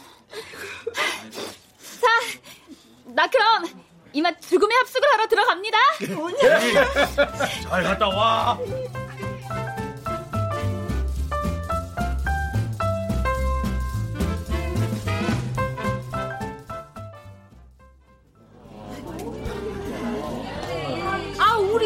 자, 2.01 2.07
나 3.05 3.27
그럼 3.27 3.65
이만 4.13 4.36
죽음의 4.41 4.75
합숙을 4.77 5.07
하러 5.13 5.27
들어갑니다. 5.27 5.77
잘 7.69 7.84
갔다 7.84 8.07
와. 8.07 8.57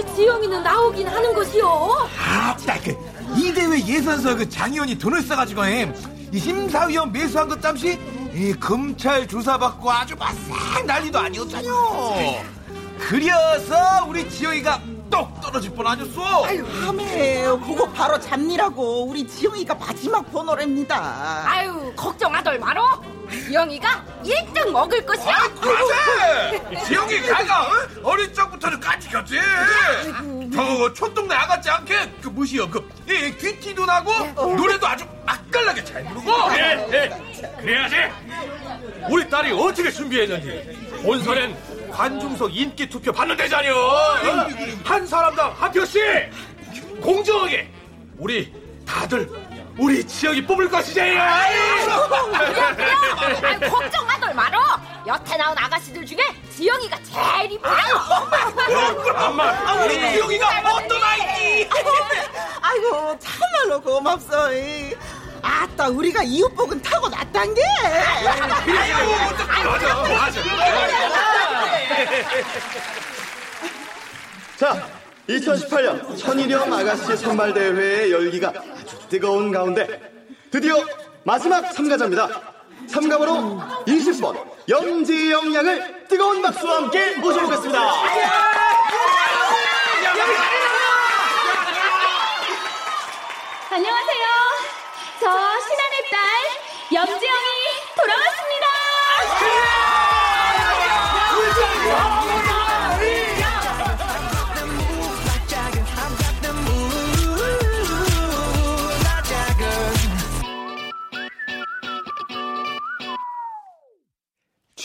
우리 0.04 0.16
지영이는 0.16 0.64
나오긴 0.64 1.08
하는 1.08 1.34
것이요. 1.34 2.08
아따 2.20 2.80
그이 2.82 3.54
대회 3.54 3.80
예선서 3.86 4.36
그 4.36 4.47
장의원이 4.49 4.97
돈을 4.97 5.22
써가지고 5.22 5.66
임, 5.66 5.93
이 6.32 6.39
심사위원 6.39 7.12
매수한 7.12 7.47
것 7.47 7.62
잠시 7.62 7.97
이 8.34 8.54
검찰 8.60 9.28
조사받고 9.28 9.89
아주 9.91 10.16
마싹 10.18 10.86
난리도 10.86 11.20
아니었잖요 11.20 11.72
그래서 12.97 14.06
우리 14.08 14.28
지영이가 14.28 14.82
똑 15.12 15.39
떨어질 15.39 15.72
뻔 15.72 15.86
아니었어 15.86 16.45
아유 16.45 16.66
하메 16.66 17.43
그거 17.66 17.88
바로 17.89 18.20
잡니라고 18.20 19.06
우리 19.06 19.28
지영이가 19.28 19.76
마지막 19.76 20.32
번호랍니다. 20.32 21.43
아유, 21.45 21.93
걱정하덜 21.95 22.58
말어. 22.60 23.01
지영이가 23.34 24.06
1등 24.24 24.70
먹을 24.72 25.06
것이야. 25.06 25.36
그래 25.62 26.84
지영이 26.86 27.22
가가 27.22 27.62
어? 27.64 27.72
어릴 28.04 28.34
적부터는 28.34 28.80
까치겼지 28.80 29.40
저 30.54 30.94
촌동네 30.94 31.34
아가씨 31.36 31.70
않게 31.70 32.12
그 32.22 32.30
무시여 32.30 32.70
그 32.70 32.88
이, 33.10 33.36
귀티도 33.38 33.86
나고 33.86 34.12
노래도 34.56 34.88
아주 34.88 35.06
맛깔나게 35.26 35.84
잘 35.84 36.04
부르고 36.06 36.46
그래, 36.50 36.86
그래. 36.90 37.22
그래야지. 37.60 37.96
우리 39.10 39.30
딸이 39.30 39.52
어떻게 39.52 39.90
준비했는지 39.92 41.02
본선엔 41.04 41.90
관중석 41.92 42.56
인기 42.56 42.88
투표 42.88 43.12
받는 43.12 43.36
데잖여. 43.38 43.74
한 44.84 45.06
사람당 45.08 45.54
한 45.58 45.72
표씩 45.72 46.02
공정하게 47.02 47.70
우리 48.18 48.54
다들 48.86 49.30
우리 49.78 50.06
지역이 50.06 50.46
뽑을 50.46 50.70
것이지. 50.70 51.02
아유, 51.02 51.60
걱정하덜 53.70 54.34
말어. 54.34 54.60
여태 55.08 55.36
나온 55.36 55.58
아가씨들 55.58 56.06
중에 56.06 56.20
지영이가 56.56 56.98
제일 57.04 57.52
이쁘다. 57.54 57.76
엄마 59.28 59.74
우리 59.84 59.96
지영이가 60.14 60.48
어떤 60.76 61.04
아이지 61.04 61.70
아이고 62.62 63.18
참말로 63.20 63.82
고맙소. 63.82 64.54
이. 64.54 64.96
아따 65.42 65.90
우리가 65.90 66.24
이웃복은 66.24 66.82
타고 66.82 67.10
났단 67.10 67.54
게. 67.54 67.62
맞아 68.24 68.48
맞아 68.48 70.32
자, 74.58 74.88
2018년 75.30 76.18
천일영 76.18 76.74
아가씨 76.74 77.16
선발대회의 77.16 78.12
열기가 78.12 78.50
아주 78.50 78.98
뜨거운 79.08 79.52
가운데 79.52 80.12
드디어 80.52 80.76
마지막 81.24 81.72
참가자입니다. 81.72 82.30
참가번호 82.88 83.60
20번 83.88 84.38
염지영 84.68 85.54
양을 85.54 86.08
뜨거운 86.10 86.42
박수와 86.42 86.76
함께 86.84 87.16
모셔보겠습니다. 87.16 87.80
안녕하세요. 93.72 94.28
저 95.20 95.26
신안의 95.26 96.10
딸 96.12 96.20
염지영이 96.94 97.50
돌아왔습니다. 97.96 98.34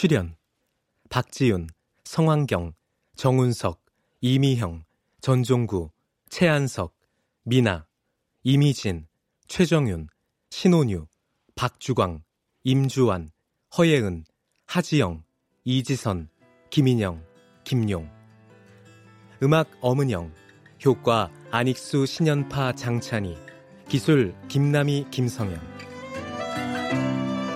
출연 0.00 0.36
박지윤, 1.10 1.66
성환경, 2.04 2.72
정운석, 3.16 3.84
이미형, 4.20 4.84
전종구, 5.20 5.90
최한석, 6.30 6.94
미나, 7.42 7.84
이미진, 8.44 9.08
최정윤, 9.48 10.06
신혼유, 10.50 11.08
박주광, 11.56 12.22
임주환, 12.62 13.32
허예은, 13.76 14.24
하지영, 14.66 15.24
이지선, 15.64 16.28
김인영, 16.70 17.20
김용. 17.64 18.08
음악 19.42 19.68
엄은영 19.80 20.32
효과 20.86 21.28
안익수 21.50 22.06
신연파 22.06 22.74
장찬희 22.74 23.36
기술 23.88 24.32
김남희 24.46 25.06
김성현. 25.10 25.60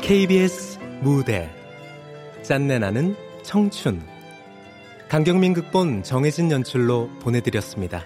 KBS 0.03 0.81
무대 1.03 1.62
짠내 2.43 2.79
나는 2.79 3.15
청춘 3.43 4.03
강경민 5.09 5.53
극본 5.53 6.03
정혜진 6.03 6.51
연출로 6.51 7.09
보내드렸습니다. 7.21 8.05